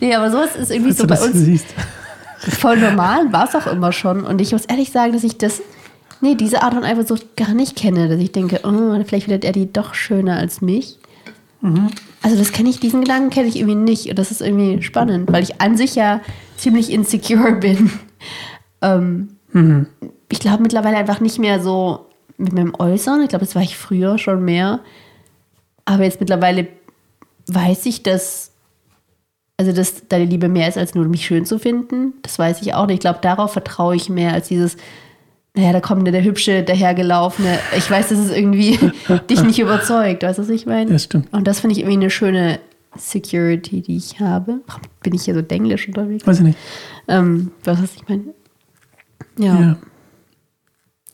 Nee, 0.00 0.14
aber 0.14 0.30
sowas 0.30 0.56
ist 0.56 0.70
irgendwie 0.70 0.92
Falls 0.92 0.98
so 0.98 1.06
du 1.06 1.14
bei 1.14 1.20
uns 1.20 1.44
siehst. 1.44 1.66
voll 2.38 2.78
normal, 2.78 3.32
war 3.32 3.48
es 3.48 3.54
auch 3.54 3.66
immer 3.66 3.92
schon. 3.92 4.24
Und 4.24 4.40
ich 4.40 4.52
muss 4.52 4.64
ehrlich 4.66 4.92
sagen, 4.92 5.12
dass 5.12 5.24
ich 5.24 5.36
das, 5.36 5.60
nee, 6.20 6.36
diese 6.36 6.62
Art 6.62 6.74
von 6.74 6.84
Eifersucht 6.84 7.36
gar 7.36 7.52
nicht 7.52 7.76
kenne, 7.76 8.08
dass 8.08 8.20
ich 8.20 8.30
denke, 8.32 8.60
oh, 8.62 9.02
vielleicht 9.04 9.24
findet 9.24 9.44
er 9.44 9.52
die 9.52 9.72
doch 9.72 9.94
schöner 9.94 10.36
als 10.36 10.60
mich. 10.60 10.98
Also 12.22 12.36
das 12.36 12.52
kenne 12.52 12.70
ich, 12.70 12.80
diesen 12.80 13.02
Gedanken 13.02 13.30
kenne 13.30 13.48
ich 13.48 13.56
irgendwie 13.56 13.74
nicht. 13.76 14.08
Und 14.08 14.18
das 14.18 14.30
ist 14.30 14.40
irgendwie 14.40 14.82
spannend, 14.82 15.32
weil 15.32 15.42
ich 15.42 15.60
an 15.60 15.76
sich 15.76 15.94
ja 15.94 16.20
ziemlich 16.56 16.90
insecure 16.90 17.52
bin. 17.60 17.90
Ähm, 18.80 19.36
Ich 20.28 20.40
glaube 20.40 20.62
mittlerweile 20.62 20.96
einfach 20.96 21.20
nicht 21.20 21.38
mehr 21.38 21.60
so 21.60 22.06
mit 22.36 22.52
meinem 22.52 22.74
Äußeren. 22.78 23.22
Ich 23.22 23.28
glaube, 23.28 23.44
das 23.44 23.54
war 23.54 23.62
ich 23.62 23.76
früher 23.76 24.18
schon 24.18 24.44
mehr. 24.44 24.80
Aber 25.84 26.04
jetzt 26.04 26.20
mittlerweile 26.20 26.68
weiß 27.48 27.86
ich, 27.86 28.02
dass 28.02 28.52
also 29.58 29.72
dass 29.72 30.08
deine 30.08 30.24
Liebe 30.24 30.48
mehr 30.48 30.68
ist, 30.68 30.78
als 30.78 30.94
nur 30.94 31.04
mich 31.04 31.24
schön 31.26 31.46
zu 31.46 31.58
finden. 31.58 32.14
Das 32.22 32.38
weiß 32.38 32.62
ich 32.62 32.74
auch 32.74 32.86
nicht. 32.86 32.94
Ich 32.94 33.00
glaube, 33.00 33.20
darauf 33.22 33.52
vertraue 33.52 33.94
ich 33.94 34.08
mehr 34.08 34.32
als 34.32 34.48
dieses, 34.48 34.76
naja, 35.54 35.72
da 35.72 35.80
kommt 35.80 36.06
der 36.06 36.24
Hübsche 36.24 36.62
dahergelaufene. 36.62 37.58
Ich 37.76 37.90
weiß, 37.90 38.08
dass 38.08 38.18
es 38.18 38.30
irgendwie 38.30 38.78
dich 39.30 39.42
nicht 39.42 39.58
überzeugt. 39.58 40.22
Weißt 40.22 40.38
du, 40.38 40.42
was 40.42 40.48
ich 40.48 40.64
meine? 40.64 40.90
Ja, 40.92 40.98
stimmt. 40.98 41.32
Und 41.32 41.46
das 41.46 41.60
finde 41.60 41.74
ich 41.74 41.80
irgendwie 41.80 41.98
eine 41.98 42.10
schöne 42.10 42.58
Security, 42.96 43.82
die 43.82 43.96
ich 43.96 44.18
habe. 44.20 44.60
Warum 44.66 44.82
bin 45.02 45.14
ich 45.14 45.24
hier 45.24 45.34
so 45.34 45.42
denglisch 45.42 45.88
unterwegs? 45.88 46.26
Weiß 46.26 46.38
ich 46.38 46.44
nicht. 46.44 46.58
Ähm, 47.08 47.50
was 47.64 47.82
was 47.82 47.94
ich 47.94 48.08
meine? 48.08 48.24
Ja. 49.38 49.60
Ja. 49.60 49.76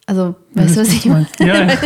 Also, 0.07 0.37
weißt 0.54 0.76
du, 0.76 0.80
was 0.80 0.88
ich 0.88 1.04
meine? 1.07 1.26
Ja, 1.40 1.64
ja. 1.64 1.76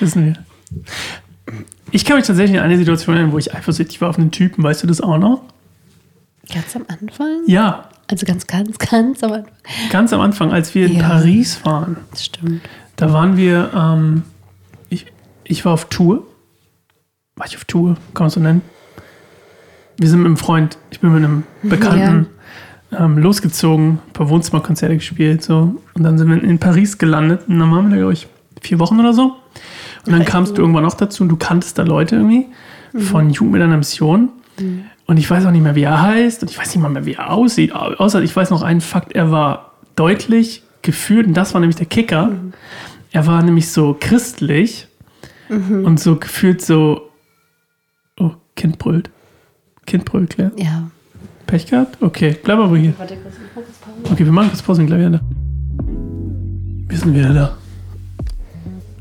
Wissen 0.00 0.26
wir. 0.26 1.54
Ich 1.92 2.04
kann 2.04 2.16
mich 2.16 2.26
tatsächlich 2.26 2.58
an 2.58 2.64
eine 2.64 2.76
Situation 2.76 3.14
erinnern, 3.14 3.32
wo 3.32 3.38
ich 3.38 3.54
eifersüchtig 3.54 4.00
war 4.00 4.10
auf 4.10 4.18
einen 4.18 4.30
Typen. 4.30 4.62
Weißt 4.62 4.82
du 4.82 4.86
das 4.86 5.00
auch 5.00 5.18
noch? 5.18 5.42
Ganz 6.52 6.76
am 6.76 6.84
Anfang? 6.88 7.42
Ja, 7.46 7.88
Also 8.10 8.24
ganz, 8.26 8.46
ganz, 8.46 8.78
ganz 8.78 9.22
am 9.22 9.32
Anfang. 9.32 9.52
ganz 9.90 10.12
am 10.12 10.20
Anfang, 10.20 10.50
als 10.52 10.74
wir 10.74 10.86
in 10.86 10.96
Ja. 10.96 11.08
Paris 11.08 11.60
waren. 11.64 11.98
Das 12.10 12.24
stimmt. 12.24 12.62
Da 12.96 13.12
waren 13.12 13.36
wir, 13.36 13.70
ähm, 13.74 14.22
ich, 14.88 15.06
ich 15.44 15.64
war 15.64 15.72
auf 15.74 15.84
Tour. 15.86 16.26
War 17.36 17.46
ich 17.46 17.56
auf 17.56 17.64
Tour, 17.66 17.96
kann 18.14 18.24
man 18.24 18.30
so 18.30 18.40
nennen. 18.40 18.62
Wir 19.98 20.08
sind 20.08 20.20
mit 20.20 20.26
einem 20.26 20.36
Freund, 20.36 20.78
ich 20.90 21.00
bin 21.00 21.12
mit 21.12 21.22
einem 21.24 21.44
Bekannten 21.62 22.26
ähm, 22.96 23.18
losgezogen, 23.18 23.98
ein 24.06 24.12
paar 24.12 24.28
Wohnzimmerkonzerte 24.28 24.96
gespielt, 24.96 25.42
so. 25.42 25.80
Und 25.94 26.02
dann 26.02 26.16
sind 26.18 26.28
wir 26.30 26.42
in 26.42 26.58
Paris 26.58 26.98
gelandet 26.98 27.42
und 27.48 27.58
dann 27.58 27.70
waren 27.70 27.84
wir 27.86 27.90
da, 27.90 27.96
glaube 27.98 28.12
ich, 28.14 28.26
vier 28.62 28.78
Wochen 28.78 28.98
oder 28.98 29.12
so. 29.12 29.36
Und 30.06 30.12
dann 30.12 30.24
kamst 30.24 30.56
du 30.56 30.62
irgendwann 30.62 30.84
noch 30.84 30.94
dazu 30.94 31.22
und 31.24 31.28
du 31.28 31.36
kanntest 31.36 31.78
da 31.78 31.82
Leute 31.82 32.16
irgendwie 32.16 32.46
von 32.98 33.28
Jugend 33.30 33.52
mit 33.52 33.62
einer 33.62 33.76
Mission. 33.76 34.30
Und 35.08 35.16
ich 35.16 35.28
weiß 35.28 35.46
auch 35.46 35.50
nicht 35.50 35.62
mehr, 35.62 35.74
wie 35.74 35.82
er 35.84 36.00
heißt 36.02 36.42
und 36.42 36.50
ich 36.50 36.58
weiß 36.58 36.68
nicht 36.74 36.82
mal 36.82 36.90
mehr, 36.90 37.06
wie 37.06 37.14
er 37.14 37.30
aussieht. 37.32 37.74
Au- 37.74 37.94
Außer 37.94 38.22
ich 38.22 38.36
weiß 38.36 38.50
noch 38.50 38.62
einen 38.62 38.80
Fakt, 38.82 39.12
er 39.12 39.30
war 39.32 39.72
deutlich 39.96 40.62
gefühlt, 40.82 41.26
und 41.26 41.34
das 41.34 41.54
war 41.54 41.60
nämlich 41.60 41.76
der 41.76 41.86
Kicker. 41.86 42.32
Er 43.10 43.26
war 43.26 43.42
nämlich 43.42 43.70
so 43.70 43.96
christlich 43.98 44.86
und 45.48 45.98
so 45.98 46.16
gefühlt 46.16 46.60
so. 46.60 47.08
Oh, 48.20 48.32
Kind 48.54 48.78
brüllt. 48.78 49.08
Kind 49.86 50.04
brüllt, 50.04 50.30
Claire. 50.30 50.52
Ja. 50.56 50.90
Pech 51.46 51.66
gehabt? 51.66 51.96
Okay, 52.02 52.36
bleib 52.44 52.58
aber 52.58 52.76
hier. 52.76 52.92
Warte 52.98 53.16
kurz, 53.16 53.34
ich 53.36 53.40
mach 53.40 53.54
kurz 53.64 53.78
Pause. 53.78 54.12
Okay, 54.12 54.24
wir 54.26 54.32
machen 54.32 54.48
kurz 54.50 54.60
Pause 54.60 54.82
und 54.82 54.88
gleich 54.88 55.00
wieder 55.00 55.10
da. 55.10 55.20
Wir 56.86 56.98
sind 56.98 57.14
wieder 57.14 57.32
da. 57.32 57.56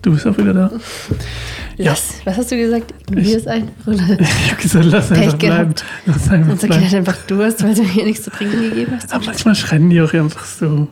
Du 0.01 0.11
bist 0.13 0.25
auch 0.25 0.37
wieder 0.37 0.53
da. 0.53 0.71
Ja. 1.77 1.91
Lass. 1.91 2.15
Was 2.25 2.37
hast 2.37 2.51
du 2.51 2.57
gesagt? 2.57 2.91
Ignorier 3.07 3.37
es 3.37 3.47
einfach. 3.47 3.87
Oder? 3.87 3.97
Ich 4.19 4.51
habe 4.51 4.61
gesagt, 4.61 4.85
lass 4.85 5.09
Pech 5.09 5.17
einfach 5.19 5.37
bleiben. 5.37 5.75
Lass 6.07 6.29
einfach 6.29 6.59
so 6.59 6.67
bleiben. 6.67 6.83
geht 6.83 6.95
einfach 6.95 7.17
Durst, 7.27 7.63
weil 7.63 7.75
du 7.75 7.83
mir 7.83 8.05
nichts 8.05 8.23
zu 8.23 8.31
trinken 8.31 8.61
gegeben 8.69 8.93
hast. 8.95 9.13
Aber 9.13 9.25
manchmal 9.25 9.55
schreien 9.55 9.89
die 9.89 10.01
auch 10.01 10.13
einfach 10.13 10.45
so. 10.45 10.87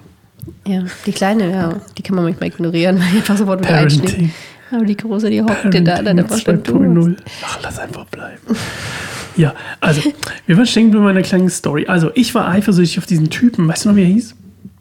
Ja, 0.67 0.83
die 1.05 1.11
kleine, 1.11 1.51
ja, 1.51 1.75
die 1.97 2.03
kann 2.03 2.15
man 2.15 2.25
manchmal 2.25 2.49
ignorieren, 2.49 2.99
weil 2.99 3.09
die 3.11 3.17
einfach 3.17 3.37
sofort 3.37 3.61
wieder 3.63 3.75
einschlägt. 3.75 4.31
Aber 4.71 4.85
die 4.85 4.97
große, 4.97 5.29
die 5.29 5.41
hockte 5.41 5.81
da, 5.81 6.01
dann 6.01 6.19
einfach 6.19 6.37
schon 6.37 6.61
2.0. 6.63 7.15
Ach, 7.43 7.59
lass 7.63 7.79
einfach 7.79 8.05
bleiben. 8.05 8.41
Ja, 9.37 9.53
also, 9.79 10.01
wir 10.45 10.57
waren 10.57 10.65
stehen 10.65 10.85
geblieben 10.85 11.05
bei 11.05 11.09
einer 11.11 11.21
kleinen 11.21 11.49
Story. 11.49 11.85
Also, 11.87 12.11
ich 12.15 12.33
war 12.35 12.47
eifersüchtig 12.47 12.99
auf 12.99 13.05
diesen 13.05 13.29
Typen. 13.29 13.67
Weißt 13.67 13.85
du 13.85 13.89
noch, 13.89 13.95
wie 13.95 14.03
er 14.03 14.07
hieß? 14.07 14.35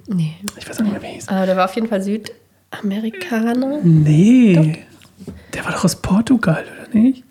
Nee. 0.08 0.34
Ich 0.58 0.68
weiß 0.68 0.78
auch 0.78 0.82
nicht 0.84 0.92
mehr, 0.92 1.02
wie 1.02 1.06
er 1.06 1.12
hieß. 1.12 1.28
Aber 1.28 1.46
der 1.46 1.56
war 1.56 1.64
auf 1.64 1.74
jeden 1.74 1.88
Fall 1.88 2.02
Südamerikaner. 2.02 3.80
Nee. 3.82 4.84
Der 5.54 5.64
war 5.64 5.72
doch 5.72 5.84
aus 5.84 5.96
Portugal, 5.96 6.64
oder 6.88 6.98
nicht? 6.98 7.24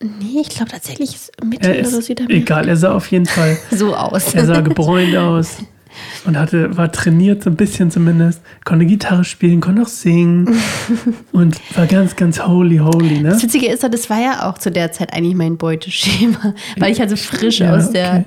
Nee, 0.00 0.40
ich 0.40 0.48
glaube 0.48 0.70
tatsächlich 0.72 1.14
ist 1.14 1.32
Mittel- 1.44 1.70
Er 1.70 1.86
oder 1.86 1.98
ist, 1.98 2.06
Südamerika. 2.06 2.34
egal, 2.54 2.68
er 2.68 2.76
sah 2.76 2.92
auf 2.92 3.10
jeden 3.12 3.26
Fall, 3.26 3.56
So 3.70 3.94
aus. 3.94 4.34
er 4.34 4.46
sah 4.46 4.60
gebräunt 4.60 5.14
aus 5.16 5.58
und 6.24 6.36
hatte, 6.38 6.76
war 6.76 6.90
trainiert, 6.90 7.44
so 7.44 7.50
ein 7.50 7.56
bisschen 7.56 7.90
zumindest, 7.90 8.40
konnte 8.64 8.84
Gitarre 8.86 9.22
spielen, 9.24 9.60
konnte 9.60 9.82
auch 9.82 9.86
singen 9.88 10.56
und 11.32 11.56
war 11.76 11.86
ganz, 11.86 12.16
ganz 12.16 12.42
holy, 12.42 12.78
holy, 12.78 13.20
ne? 13.20 13.28
Das 13.30 13.42
Witzige 13.44 13.66
ist, 13.68 13.84
das 13.84 14.10
war 14.10 14.20
ja 14.20 14.48
auch 14.50 14.58
zu 14.58 14.70
der 14.72 14.90
Zeit 14.90 15.12
eigentlich 15.12 15.34
mein 15.36 15.56
Beuteschema, 15.56 16.54
weil 16.78 16.90
ich 16.92 17.00
also 17.00 17.14
frisch 17.14 17.60
Ja, 17.60 17.76
aus 17.76 17.90
der 17.90 18.10
okay. 18.10 18.24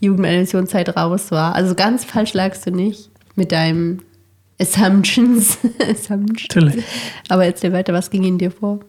Jugendanimationszeit 0.00 0.96
raus 0.96 1.30
war. 1.30 1.54
Also 1.54 1.74
ganz 1.76 2.04
falsch 2.04 2.32
lagst 2.32 2.66
du 2.66 2.72
nicht 2.72 3.10
mit 3.36 3.52
deinem 3.52 4.00
Assumptions. 4.60 5.58
Assumptions. 5.80 6.42
Natürlich. 6.54 6.84
Aber 7.28 7.44
erzähl 7.44 7.72
weiter, 7.72 7.92
was 7.92 8.10
ging 8.10 8.24
in 8.24 8.38
dir 8.38 8.50
vor? 8.50 8.80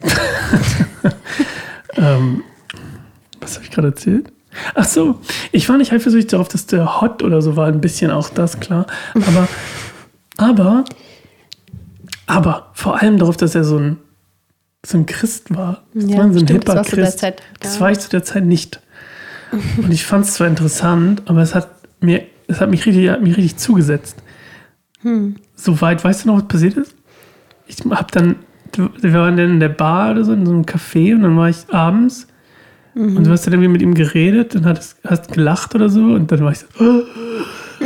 Ähm, 1.98 2.44
was 3.40 3.54
habe 3.56 3.64
ich 3.64 3.70
gerade 3.70 3.88
erzählt? 3.88 4.32
Ach 4.74 4.84
so, 4.84 5.20
ich 5.52 5.68
war 5.68 5.76
nicht 5.76 5.92
eifersüchtig 5.92 6.30
darauf, 6.30 6.48
dass 6.48 6.66
der 6.66 7.00
hot 7.00 7.22
oder 7.22 7.42
so 7.42 7.56
war, 7.56 7.66
ein 7.66 7.80
bisschen 7.80 8.10
auch 8.10 8.30
das, 8.30 8.60
klar. 8.60 8.86
Aber, 9.14 9.48
aber, 10.36 10.84
aber 12.26 12.70
vor 12.74 13.00
allem 13.00 13.18
darauf, 13.18 13.36
dass 13.36 13.54
er 13.54 13.64
so 13.64 13.78
ein, 13.78 13.98
so 14.84 14.98
ein 14.98 15.06
Christ 15.06 15.54
war. 15.54 15.82
Das 15.94 16.04
Ja, 16.04 16.18
war 16.18 16.32
so 16.32 16.38
ein 16.38 16.44
stimmt, 16.46 16.68
das 16.68 16.86
hipper 16.86 17.02
Christ. 17.02 17.18
Zeit 17.18 17.42
das 17.60 17.74
gar 17.74 17.80
war 17.80 17.90
ich 17.90 17.98
zu 17.98 18.10
der 18.10 18.24
Zeit 18.24 18.44
nicht. 18.44 18.80
Und 19.78 19.90
ich 19.92 20.04
fand 20.04 20.24
es 20.24 20.34
zwar 20.34 20.46
interessant, 20.46 21.22
aber 21.26 21.42
es 21.42 21.54
hat 21.54 21.68
mir, 22.00 22.22
es 22.48 22.60
hat 22.60 22.70
mich 22.70 22.84
richtig, 22.84 23.08
hat 23.08 23.22
mich 23.22 23.36
richtig 23.36 23.56
zugesetzt. 23.56 24.16
Hm. 25.02 25.36
Soweit, 25.54 26.02
weißt 26.02 26.24
du 26.24 26.28
noch, 26.28 26.38
was 26.38 26.48
passiert 26.48 26.76
ist? 26.76 26.94
Ich 27.66 27.76
hab 27.88 28.10
dann, 28.10 28.36
wir 28.74 29.12
waren 29.12 29.36
dann 29.36 29.50
in 29.50 29.60
der 29.60 29.68
Bar 29.68 30.10
oder 30.10 30.24
so, 30.24 30.32
in 30.32 30.44
so 30.44 30.52
einem 30.52 30.64
Café 30.64 31.14
und 31.14 31.22
dann 31.22 31.36
war 31.36 31.48
ich 31.48 31.58
abends 31.70 32.26
Mhm. 32.94 33.16
und 33.16 33.26
du 33.26 33.30
hast 33.30 33.46
dann 33.46 33.52
irgendwie 33.52 33.68
mit 33.68 33.82
ihm 33.82 33.94
geredet 33.94 34.56
und 34.56 34.66
hast, 34.66 34.96
hast 35.06 35.30
gelacht 35.30 35.74
oder 35.74 35.88
so 35.88 36.00
und 36.00 36.32
dann 36.32 36.40
war 36.40 36.50
ich 36.50 36.58
so, 36.58 36.66
oh, 36.80 37.02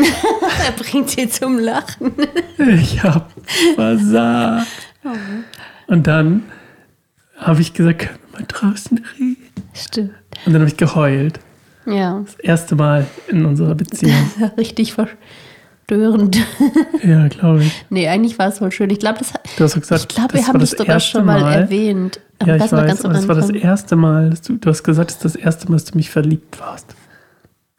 Er 0.66 0.72
bringt 0.72 1.10
sie 1.10 1.28
zum 1.28 1.58
Lachen. 1.58 2.12
ich 2.58 3.02
hab 3.02 3.30
versagt. 3.74 4.66
Oh. 5.04 5.10
Und 5.88 6.06
dann 6.06 6.44
habe 7.36 7.60
ich 7.60 7.74
gesagt, 7.74 7.98
können 7.98 8.18
wir 8.30 8.40
mal 8.40 8.46
draußen 8.48 9.04
reden? 9.18 9.36
Stimmt. 9.74 10.12
Und 10.46 10.52
dann 10.54 10.62
habe 10.62 10.70
ich 10.70 10.78
geheult. 10.78 11.40
Ja, 11.86 12.22
Das 12.24 12.34
erste 12.36 12.76
Mal 12.76 13.06
in 13.28 13.44
unserer 13.44 13.74
Beziehung. 13.74 14.30
richtig 14.56 14.92
verstörend. 14.94 16.38
ja, 17.02 17.28
glaube 17.28 17.64
ich. 17.64 17.84
nee, 17.90 18.08
eigentlich 18.08 18.38
war 18.38 18.48
es 18.48 18.58
voll 18.58 18.72
schön. 18.72 18.90
Ich 18.90 18.98
glaube, 19.00 19.18
das, 19.18 19.32
Du 19.56 19.64
hast 19.64 19.74
doch 19.76 19.80
gesagt, 19.80 20.02
ich 20.02 20.08
glaube, 20.08 20.34
wir 20.34 20.46
haben 20.46 20.58
das 20.58 20.70
sogar 20.70 21.00
schon 21.00 21.24
mal, 21.24 21.40
Mal. 21.40 21.52
erwähnt. 21.54 22.20
Ja, 22.44 22.56
ich 22.56 22.62
weiß 22.62 22.72
aber 22.74 23.12
das 23.12 23.28
war 23.28 23.34
das 23.34 23.50
erste 23.50 23.96
Mal, 23.96 24.30
dass 24.30 24.42
du, 24.42 24.56
du 24.56 24.68
hast 24.70 24.82
gesagt, 24.82 25.10
das 25.10 25.16
ist 25.16 25.24
das 25.24 25.36
erste 25.36 25.68
Mal, 25.68 25.76
dass 25.76 25.84
du 25.86 25.96
mich 25.96 26.10
verliebt 26.10 26.60
warst. 26.60 26.94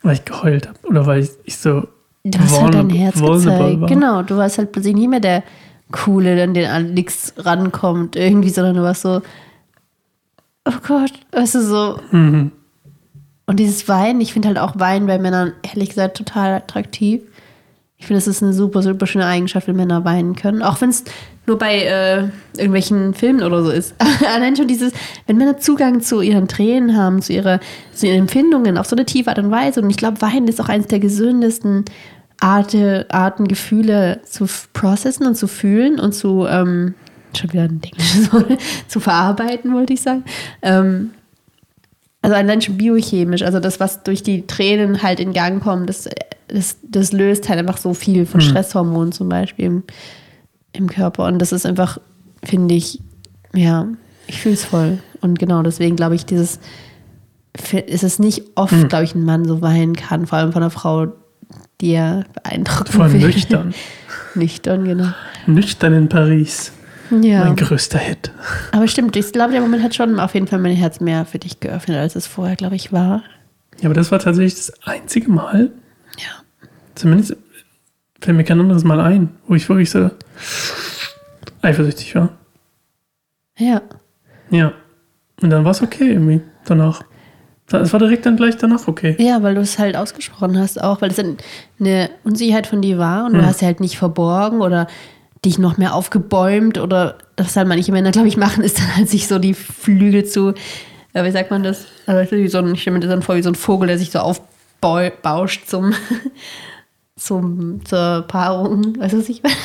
Weil 0.01 0.15
ich 0.15 0.25
geheult 0.25 0.67
habe. 0.67 0.77
Oder 0.83 1.05
weil 1.05 1.21
ich, 1.23 1.29
ich 1.45 1.57
so 1.57 1.87
Du 2.25 2.39
hast 2.39 2.61
halt 2.61 2.73
dein 2.73 2.89
Herz 2.89 3.19
gezeigt. 3.19 3.81
war. 3.81 3.89
Genau, 3.89 4.21
du 4.21 4.37
warst 4.37 4.57
halt 4.57 4.71
plötzlich 4.71 4.95
nie 4.95 5.09
mehr 5.09 5.19
der 5.19 5.43
Coole, 5.91 6.41
an 6.41 6.53
den 6.53 6.69
an 6.69 6.93
nichts 6.93 7.33
rankommt, 7.37 8.15
irgendwie, 8.15 8.49
sondern 8.49 8.75
du 8.75 8.81
warst 8.81 9.01
so, 9.01 9.21
oh 10.65 10.71
Gott, 10.87 11.11
weißt 11.31 11.55
du, 11.55 11.61
so. 11.61 11.99
Mhm. 12.11 12.51
Und 13.45 13.59
dieses 13.59 13.87
Weinen, 13.87 14.21
ich 14.21 14.33
finde 14.33 14.49
halt 14.49 14.57
auch 14.57 14.79
Weinen 14.79 15.07
bei 15.07 15.17
Männern, 15.17 15.53
ehrlich 15.63 15.89
gesagt, 15.89 16.17
total 16.17 16.53
attraktiv. 16.53 17.21
Ich 17.97 18.07
finde, 18.07 18.17
es 18.17 18.27
ist 18.27 18.43
eine 18.43 18.53
super, 18.53 18.81
super 18.81 19.07
schöne 19.07 19.25
Eigenschaft, 19.25 19.67
wenn 19.67 19.77
Männer 19.77 20.03
weinen 20.03 20.35
können. 20.35 20.61
Auch 20.61 20.81
wenn 20.81 20.89
es 20.89 21.05
nur 21.45 21.57
bei 21.57 21.83
äh, 21.83 22.29
irgendwelchen 22.57 23.13
Filmen 23.13 23.43
oder 23.43 23.63
so 23.63 23.71
ist. 23.71 23.95
Allein 24.35 24.55
schon 24.55 24.67
dieses, 24.67 24.93
wenn 25.25 25.37
Männer 25.37 25.57
Zugang 25.57 26.01
zu 26.01 26.21
ihren 26.21 26.47
Tränen 26.47 26.97
haben, 26.97 27.21
zu, 27.21 27.33
ihrer, 27.33 27.59
zu 27.93 28.07
ihren 28.07 28.19
Empfindungen, 28.19 28.77
auf 28.77 28.87
so 28.87 28.95
eine 28.95 29.05
tiefe 29.05 29.29
Art 29.29 29.39
und 29.39 29.51
Weise. 29.51 29.81
Und 29.81 29.89
ich 29.89 29.97
glaube, 29.97 30.21
Weinen 30.21 30.47
ist 30.47 30.59
auch 30.59 30.69
eines 30.69 30.87
der 30.87 30.99
gesündesten 30.99 31.85
Arte, 32.39 33.05
Arten, 33.09 33.47
Gefühle 33.47 34.19
zu 34.25 34.47
processen 34.73 35.25
und 35.25 35.35
zu 35.35 35.47
fühlen 35.47 35.99
und 35.99 36.13
zu, 36.13 36.45
ähm, 36.45 36.95
schon 37.37 37.53
wieder 37.53 37.63
ein 37.63 37.81
Wort, 38.31 38.59
zu 38.87 38.99
verarbeiten, 38.99 39.73
wollte 39.73 39.93
ich 39.93 40.01
sagen. 40.01 40.25
Ähm, 40.61 41.11
also 42.23 42.37
allein 42.37 42.61
schon 42.61 42.77
biochemisch, 42.77 43.43
also 43.43 43.59
das, 43.59 43.81
was 43.81 44.01
durch 44.03 44.23
die 44.23 44.47
Tränen 44.47 45.03
halt 45.03 45.19
in 45.19 45.33
Gang 45.33 45.61
kommt, 45.61 45.89
das, 45.89 46.09
das, 46.47 46.77
das 46.81 47.11
löst 47.11 47.49
halt 47.49 47.59
einfach 47.59 47.77
so 47.77 47.93
viel 47.93 48.25
von 48.25 48.39
Stresshormonen 48.39 49.11
zum 49.11 49.27
Beispiel 49.27 49.65
im, 49.65 49.83
im 50.71 50.89
Körper. 50.89 51.25
Und 51.25 51.39
das 51.39 51.51
ist 51.51 51.65
einfach, 51.65 51.99
finde 52.41 52.75
ich, 52.75 53.01
ja, 53.53 53.87
ich 54.27 54.39
fühle 54.39 54.55
es 54.55 54.63
voll. 54.63 54.99
Und 55.19 55.37
genau 55.37 55.61
deswegen 55.63 55.97
glaube 55.97 56.15
ich, 56.15 56.25
dieses, 56.25 56.61
ist 57.85 58.03
es 58.05 58.19
nicht 58.19 58.43
oft, 58.55 58.87
glaube 58.87 59.03
ich, 59.03 59.15
ein 59.15 59.25
Mann 59.25 59.43
so 59.43 59.61
weinen 59.61 59.95
kann, 59.95 60.25
vor 60.25 60.37
allem 60.37 60.53
von 60.53 60.63
einer 60.63 60.71
Frau, 60.71 61.07
die 61.81 61.91
er 61.91 62.23
beeindrucken 62.33 62.91
Vor 62.93 63.03
allem 63.03 63.19
nüchtern. 63.19 63.73
nüchtern, 64.35 64.85
genau. 64.85 65.09
Nüchtern 65.45 65.93
in 65.93 66.07
Paris. 66.07 66.71
Ja. 67.21 67.43
Mein 67.45 67.55
größter 67.55 67.99
Hit. 67.99 68.31
Aber 68.71 68.87
stimmt, 68.87 69.15
ich 69.15 69.31
glaube, 69.31 69.51
der 69.51 69.61
Moment 69.61 69.83
hat 69.83 69.93
schon 69.93 70.19
auf 70.19 70.33
jeden 70.33 70.47
Fall 70.47 70.59
mein 70.59 70.75
Herz 70.75 70.99
mehr 70.99 71.25
für 71.25 71.37
dich 71.39 71.59
geöffnet, 71.59 71.97
als 71.97 72.15
es 72.15 72.25
vorher, 72.27 72.55
glaube 72.55 72.75
ich, 72.75 72.91
war. 72.91 73.21
Ja, 73.79 73.85
aber 73.85 73.93
das 73.93 74.11
war 74.11 74.19
tatsächlich 74.19 74.55
das 74.55 74.71
einzige 74.83 75.29
Mal, 75.29 75.71
Ja. 76.17 76.31
zumindest 76.95 77.35
fällt 78.21 78.37
mir 78.37 78.43
kein 78.43 78.59
anderes 78.59 78.83
Mal 78.83 78.99
ein, 79.01 79.29
wo 79.47 79.55
ich 79.55 79.67
wirklich 79.69 79.91
so 79.91 80.09
eifersüchtig 81.61 82.15
war. 82.15 82.29
Ja. 83.57 83.81
Ja. 84.49 84.73
Und 85.41 85.49
dann 85.49 85.63
war 85.65 85.71
es 85.71 85.81
okay 85.81 86.09
irgendwie 86.11 86.41
danach. 86.65 87.03
Es 87.71 87.91
war 87.91 87.99
direkt 87.99 88.25
dann 88.25 88.37
gleich 88.37 88.57
danach 88.57 88.87
okay. 88.87 89.15
Ja, 89.19 89.41
weil 89.41 89.55
du 89.55 89.61
es 89.61 89.79
halt 89.79 89.95
ausgesprochen 89.95 90.59
hast 90.59 90.81
auch, 90.81 91.01
weil 91.01 91.09
es 91.09 91.15
dann 91.15 91.37
eine 91.79 92.09
Unsicherheit 92.23 92.67
von 92.67 92.81
dir 92.81 92.97
war 92.99 93.25
und 93.25 93.33
du 93.33 93.39
Hm. 93.39 93.45
hast 93.47 93.59
sie 93.59 93.65
halt 93.65 93.79
nicht 93.79 93.97
verborgen 93.97 94.61
oder 94.61 94.87
dich 95.45 95.57
noch 95.57 95.77
mehr 95.77 95.93
aufgebäumt 95.93 96.77
oder 96.77 97.17
das 97.35 97.55
halt 97.55 97.67
manche 97.67 97.91
Männer, 97.91 98.11
glaube 98.11 98.27
ich, 98.27 98.37
machen, 98.37 98.63
ist 98.63 98.79
dann 98.79 98.95
halt 98.95 99.09
sich 99.09 99.27
so 99.27 99.39
die 99.39 99.53
Flügel 99.53 100.25
zu, 100.25 100.53
äh, 101.13 101.23
wie 101.23 101.31
sagt 101.31 101.51
man 101.51 101.63
das? 101.63 101.85
Also 102.05 102.35
wie 102.35 102.47
so 102.47 102.59
ein, 102.59 102.73
ich 102.73 102.81
stelle 102.81 102.95
mir 102.95 102.99
das 103.01 103.09
dann 103.09 103.21
vor 103.21 103.35
wie 103.35 103.43
so 103.43 103.49
ein 103.49 103.55
Vogel, 103.55 103.87
der 103.87 103.97
sich 103.97 104.11
so 104.11 104.19
aufbauscht 104.19 105.67
zum, 105.67 105.93
zum, 107.17 107.85
zur 107.85 108.25
Paarung. 108.27 108.99
Weißt 108.99 109.13
du, 109.13 109.19
was 109.19 109.29
ich 109.29 109.43
meine? 109.43 109.55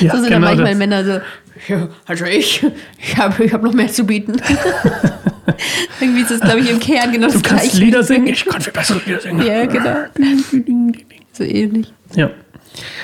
Ja, 0.00 0.12
so 0.16 0.22
sind 0.22 0.30
genau 0.30 0.46
dann 0.48 0.58
manchmal 0.58 0.70
das. 0.70 0.78
Männer 0.78 1.04
so, 1.04 1.20
ja, 1.68 1.88
also 2.06 2.24
ich, 2.24 2.66
ich 2.98 3.16
habe 3.16 3.44
ich 3.44 3.52
hab 3.52 3.62
noch 3.62 3.72
mehr 3.72 3.88
zu 3.88 4.04
bieten. 4.04 4.36
Irgendwie 6.00 6.22
ist 6.22 6.30
es, 6.30 6.40
glaube 6.40 6.60
ich, 6.60 6.70
im 6.70 6.80
Kern 6.80 7.12
genau 7.12 7.28
Du 7.28 7.34
das 7.34 7.42
kannst 7.42 7.64
Gleiche. 7.64 7.78
Lieder 7.78 8.02
singen, 8.02 8.26
ich 8.28 8.44
kann 8.44 8.60
viel 8.60 8.72
bessere 8.72 9.00
Lieder 9.04 9.20
singen. 9.20 9.46
Ja, 9.46 9.66
genau. 9.66 9.96
So 11.32 11.44
ähnlich. 11.44 11.92
Ja. 12.14 12.30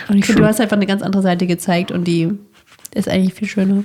Und 0.09 0.17
ich 0.17 0.25
finde, 0.27 0.43
du 0.43 0.49
hast 0.49 0.61
einfach 0.61 0.77
eine 0.77 0.87
ganz 0.87 1.03
andere 1.03 1.23
Seite 1.23 1.47
gezeigt 1.47 1.91
und 1.93 2.05
die 2.05 2.31
ist 2.95 3.09
eigentlich 3.09 3.35
viel 3.35 3.49
schöner. 3.49 3.85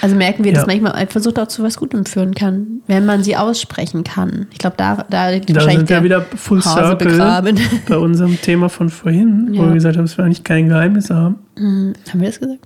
Also 0.00 0.16
merken 0.16 0.44
wir, 0.44 0.52
dass 0.52 0.62
Ja. 0.62 0.66
manchmal 0.66 0.92
ein 0.92 1.08
Versuch 1.08 1.34
auch 1.36 1.48
zu 1.48 1.62
was 1.62 1.76
Gutem 1.76 2.06
führen 2.06 2.34
kann, 2.34 2.80
wenn 2.86 3.04
man 3.06 3.22
sie 3.22 3.36
aussprechen 3.36 4.04
kann. 4.04 4.46
Ich 4.52 4.58
glaube, 4.58 4.76
da, 4.78 5.04
da 5.10 5.28
liegt 5.30 5.50
Da 5.50 5.54
wahrscheinlich 5.56 5.78
sind 5.80 5.88
wir 5.90 5.96
der 5.96 6.04
wieder 6.04 6.22
full 6.36 6.60
Hase 6.62 6.70
circle 6.88 7.08
begraben. 7.12 7.58
bei 7.88 7.96
unserem 7.98 8.40
Thema 8.40 8.68
von 8.68 8.88
vorhin, 8.88 9.48
wo 9.50 9.62
Ja. 9.62 9.66
wir 9.68 9.74
gesagt 9.74 9.96
haben, 9.96 10.04
dass 10.06 10.16
wir 10.16 10.24
eigentlich 10.24 10.44
kein 10.44 10.68
Geheimnis 10.68 11.10
haben. 11.10 11.36
Hm, 11.56 11.92
Haben 12.10 12.20
wir 12.20 12.28
das 12.28 12.40
gesagt? 12.40 12.60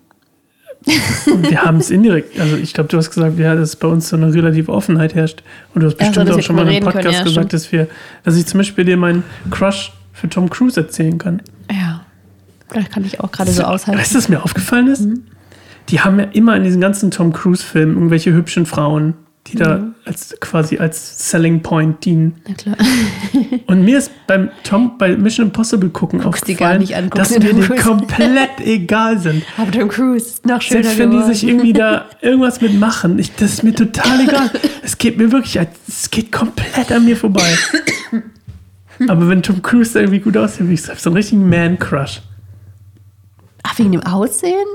Und 1.27 1.51
wir 1.51 1.63
haben 1.63 1.77
es 1.79 1.91
indirekt. 1.91 2.39
Also 2.41 2.57
ich 2.57 2.73
glaube, 2.73 2.89
du 2.89 2.97
hast 2.97 3.11
gesagt, 3.11 3.39
ja, 3.39 3.55
dass 3.55 3.77
bei 3.77 3.89
uns 3.89 4.09
so 4.09 4.17
eine 4.17 4.33
relative 4.33 4.73
Offenheit 4.73 5.15
herrscht. 5.15 5.43
Und 5.75 5.83
du 5.83 5.89
hast 5.89 5.99
bestimmt 5.99 6.29
dass 6.29 6.37
auch 6.37 6.43
schon 6.43 6.57
mal 6.57 6.63
im 6.63 6.69
reden 6.69 6.85
können, 6.87 6.95
Podcast 6.95 7.19
ja, 7.19 7.25
gesagt, 7.25 7.49
stimmt. 7.49 7.53
dass 7.53 7.73
wir, 7.73 7.87
dass 8.25 8.37
ich 8.37 8.47
zum 8.47 8.59
Beispiel 8.59 8.85
dir 8.85 8.97
meinen 8.97 9.23
Crush 9.51 9.93
für 10.21 10.29
Tom 10.29 10.51
Cruise 10.51 10.79
erzählen 10.81 11.19
kann. 11.19 11.43
Ja. 11.71 12.05
Da 12.73 12.83
kann 12.83 13.05
ich 13.05 13.19
auch 13.21 13.33
gerade 13.33 13.51
so 13.51 13.65
aushalten. 13.65 14.01
Weißt 14.01 14.15
du, 14.15 14.19
was 14.19 14.29
mir 14.29 14.45
aufgefallen 14.45 14.87
ist? 14.89 15.01
Mhm. 15.01 15.25
Die 15.89 16.01
haben 16.01 16.21
ja 16.21 16.27
immer 16.27 16.55
in 16.57 16.63
diesen 16.63 16.81
ganzen 16.81 17.11
Tom 17.11 17.33
Cruise-Filmen 17.33 17.95
irgendwelche 17.97 18.33
hübschen 18.33 18.65
Frauen, 18.65 19.15
die 19.49 19.57
da 19.57 19.79
Mhm. 19.79 19.95
als 20.05 20.37
quasi 20.39 20.79
als 20.79 21.31
Selling 21.31 21.63
Point 21.63 22.05
dienen. 22.05 22.37
Na 22.47 22.55
klar. 22.55 22.77
Und 23.67 23.83
mir 23.85 23.99
ist 23.99 24.13
beim 24.29 24.51
Tom 24.63 24.99
bei 24.99 25.17
Mission 25.17 25.47
Impossible 25.47 25.89
gucken 25.91 26.21
Guckst 26.21 26.47
die 26.47 26.53
aufgefallen, 26.53 26.75
gar 26.75 26.79
nicht 26.79 26.95
an, 26.97 27.11
dass 27.11 27.31
mir 27.31 27.41
die 27.55 27.67
komplett 27.83 28.61
egal 28.65 29.19
sind. 29.19 29.43
Aber 29.57 29.73
Tom 29.73 29.89
Cruise 29.89 30.27
ist 30.27 30.47
noch 30.47 30.61
schöner 30.63 30.83
Selbst 30.85 30.99
wenn 31.01 31.11
die 31.11 31.17
geworden. 31.17 31.35
sich 31.35 31.49
irgendwie 31.49 31.73
da 31.73 32.05
irgendwas 32.21 32.61
mitmachen, 32.61 33.19
ich, 33.19 33.35
das 33.35 33.55
ist 33.55 33.63
mir 33.65 33.75
total 33.75 34.21
egal. 34.21 34.51
Es 34.85 34.97
geht 34.99 35.19
mir 35.19 35.33
wirklich, 35.33 35.59
es 35.89 36.09
geht 36.13 36.31
komplett 36.31 36.93
an 36.93 37.05
mir 37.05 37.17
vorbei. 37.17 37.57
Aber 39.09 39.29
wenn 39.29 39.43
Tom 39.43 39.63
Cruise 39.63 39.99
irgendwie 39.99 40.21
gut 40.21 40.37
aussieht, 40.37 40.69
ich 40.71 40.89
habe 40.89 40.99
so 41.01 41.11
einen 41.11 41.17
richtigen 41.17 41.49
Man-Crush. 41.49 42.21
Ach, 43.63 43.79
wegen 43.79 43.93
dem 43.93 44.03
Aussehen? 44.03 44.67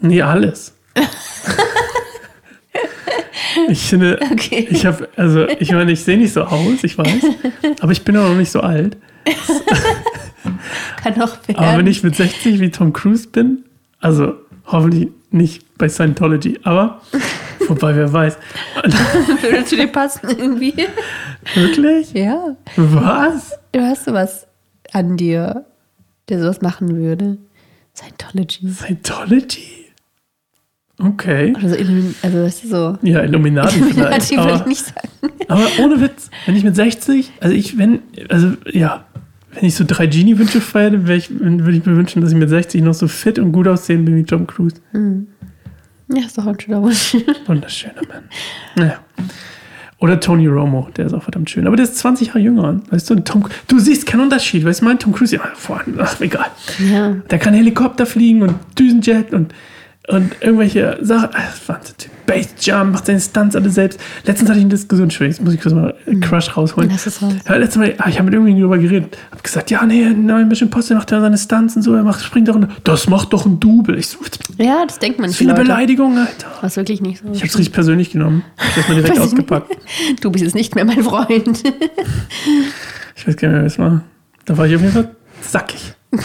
Nee, 0.00 0.22
alles. 0.22 0.74
ich 3.68 3.80
finde, 3.82 4.18
Okay. 4.32 4.66
ich 4.70 4.86
habe, 4.86 5.08
also 5.16 5.46
ich 5.48 5.72
meine, 5.72 5.92
ich 5.92 6.02
sehe 6.04 6.18
nicht 6.18 6.32
so 6.32 6.42
aus, 6.42 6.82
ich 6.82 6.96
weiß, 6.98 7.22
aber 7.80 7.92
ich 7.92 8.02
bin 8.04 8.16
auch 8.16 8.28
noch 8.28 8.36
nicht 8.36 8.50
so 8.50 8.60
alt. 8.60 8.96
Kann 11.02 11.20
auch 11.22 11.36
werden. 11.46 11.56
Aber 11.56 11.78
wenn 11.78 11.86
ich 11.86 12.02
mit 12.02 12.16
60 12.16 12.60
wie 12.60 12.70
Tom 12.70 12.92
Cruise 12.92 13.28
bin, 13.28 13.64
also 14.00 14.34
hoffentlich 14.66 15.08
nicht 15.30 15.64
bei 15.78 15.88
Scientology, 15.88 16.60
aber 16.64 17.00
wobei 17.68 17.94
wer 17.96 18.12
weiß. 18.12 18.36
Würde 19.42 19.64
zu 19.64 19.76
dir 19.76 19.86
passen 19.88 20.28
irgendwie. 20.30 20.74
Wirklich? 21.54 22.12
Ja. 22.12 22.56
Was? 22.76 23.52
Du 23.72 23.80
hast 23.80 24.04
sowas 24.04 24.46
an 24.92 25.16
dir, 25.16 25.64
der 26.28 26.40
sowas 26.40 26.60
machen 26.60 26.96
würde. 26.96 27.38
Scientology. 27.94 28.68
Scientology? 28.70 29.86
Okay. 30.98 31.54
Oder 31.56 31.68
so, 31.70 31.74
Illumi- 31.76 32.14
also 32.22 32.42
weißt 32.42 32.64
du 32.64 32.68
so. 32.68 32.98
Ja, 33.02 33.22
Illuminati 33.22 33.80
vielleicht. 33.82 33.96
Würde 33.96 34.16
ich 34.30 34.38
Aber, 34.38 34.66
nicht 34.66 34.84
sagen. 34.84 35.08
aber 35.48 35.66
ohne 35.80 36.00
Witz, 36.00 36.30
wenn 36.46 36.54
ich 36.56 36.64
mit 36.64 36.76
60, 36.76 37.32
also 37.40 37.54
ich, 37.54 37.76
wenn, 37.78 38.00
also 38.28 38.52
ja, 38.70 39.04
wenn 39.52 39.64
ich 39.64 39.74
so 39.74 39.84
drei 39.86 40.06
Genie-Wünsche 40.06 40.60
wär 40.74 41.16
ich- 41.16 41.30
würde 41.30 41.76
ich 41.76 41.84
mir 41.84 41.96
wünschen, 41.96 42.22
dass 42.22 42.30
ich 42.30 42.36
mit 42.36 42.48
60 42.50 42.82
noch 42.82 42.94
so 42.94 43.08
fit 43.08 43.38
und 43.38 43.52
gut 43.52 43.66
aussehen 43.68 44.04
bin 44.04 44.16
wie 44.16 44.24
Tom 44.24 44.46
Cruise. 44.46 44.76
Ja, 46.08 46.24
ist 46.24 46.36
doch 46.38 46.46
ein 46.46 46.60
schöner 46.60 46.82
Wunsch. 46.82 47.16
Wunderschöner 47.46 48.02
Mann. 48.08 48.24
Naja. 48.76 49.00
Oder 50.02 50.18
Tony 50.18 50.48
Romo, 50.48 50.88
der 50.96 51.06
ist 51.06 51.14
auch 51.14 51.22
verdammt 51.22 51.48
schön. 51.48 51.64
Aber 51.64 51.76
der 51.76 51.84
ist 51.84 51.96
20 51.96 52.26
Jahre 52.26 52.40
jünger. 52.40 52.80
Weißt 52.90 53.08
du, 53.08 53.14
Tom, 53.20 53.44
du 53.68 53.78
siehst 53.78 54.04
keinen 54.04 54.22
Unterschied. 54.22 54.64
Weißt 54.64 54.80
du, 54.80 54.84
mein 54.84 54.98
Tom 54.98 55.12
Cruise, 55.12 55.36
ja, 55.36 55.42
vorhin, 55.54 55.94
ach, 56.00 56.20
egal. 56.20 56.46
Ja. 56.92 57.14
Der 57.30 57.38
kann 57.38 57.54
Helikopter 57.54 58.04
fliegen 58.04 58.42
und 58.42 58.56
Düsenjet 58.76 59.32
und, 59.32 59.54
und 60.08 60.32
irgendwelche 60.40 60.98
Sachen. 61.00 61.28
Ah, 61.32 61.42
Wahnsinn. 61.66 61.94
Base 62.26 62.48
Jump, 62.60 62.92
macht 62.92 63.06
seine 63.06 63.20
Stunts 63.20 63.54
alle 63.56 63.68
selbst. 63.70 64.00
Letztens 64.24 64.48
hatte 64.48 64.58
ich 64.58 64.64
eine 64.64 64.70
Diskussion, 64.74 65.04
Entschuldigung, 65.04 65.32
jetzt 65.36 65.44
muss 65.44 65.54
ich 65.54 65.60
kurz 65.60 65.74
mal 65.74 65.94
einen 66.06 66.20
Crush 66.20 66.56
rausholen. 66.56 66.90
Es. 66.90 67.20
Ja, 67.20 67.56
letztes 67.56 67.76
Mal, 67.78 67.94
ah, 67.98 68.08
ich 68.08 68.16
habe 68.18 68.24
mit 68.26 68.34
irgendjemandem 68.34 68.70
darüber 68.70 68.78
geredet. 68.78 69.18
Hab 69.30 69.42
gesagt, 69.42 69.70
ja, 69.70 69.84
nee, 69.84 70.04
nein, 70.04 70.48
Mission 70.48 70.68
Impossible 70.68 70.96
macht 70.98 71.10
ja 71.10 71.20
seine 71.20 71.36
Stunts 71.38 71.76
und 71.76 71.82
so, 71.82 71.94
er 71.94 72.04
macht, 72.04 72.22
springt 72.24 72.48
da 72.48 72.52
runter. 72.52 72.68
Das 72.84 73.08
macht 73.08 73.32
doch 73.32 73.44
ein 73.46 73.58
Double. 73.60 73.98
Ich 73.98 74.08
so, 74.08 74.18
Ja, 74.58 74.84
das 74.86 74.98
denkt 74.98 75.18
man 75.18 75.28
nicht. 75.30 75.36
viele 75.38 75.50
Leute. 75.50 75.62
Beleidigungen, 75.62 76.18
Alter. 76.18 76.46
Was 76.60 76.76
wirklich 76.76 77.00
nicht 77.00 77.22
so. 77.24 77.32
Ich 77.32 77.42
hab's 77.42 77.56
richtig 77.58 77.72
persönlich 77.72 78.10
genommen. 78.10 78.44
Ich 78.58 78.76
hab's 78.76 78.88
mal 78.88 78.94
direkt 78.94 79.18
ausgepackt. 79.20 79.76
Du 80.20 80.30
bist 80.30 80.44
jetzt 80.44 80.54
nicht 80.54 80.74
mehr 80.74 80.84
mein 80.84 81.02
Freund. 81.02 81.62
Ich 83.16 83.26
weiß 83.28 83.36
gar 83.36 83.48
nicht 83.48 83.56
mehr, 83.56 83.64
was 83.64 83.72
es 83.74 83.78
war. 83.78 84.02
Da 84.46 84.56
war 84.56 84.66
ich 84.66 84.74
auf 84.74 84.80
jeden 84.80 84.92
Fall 84.92 85.10
zackig. 85.42 85.94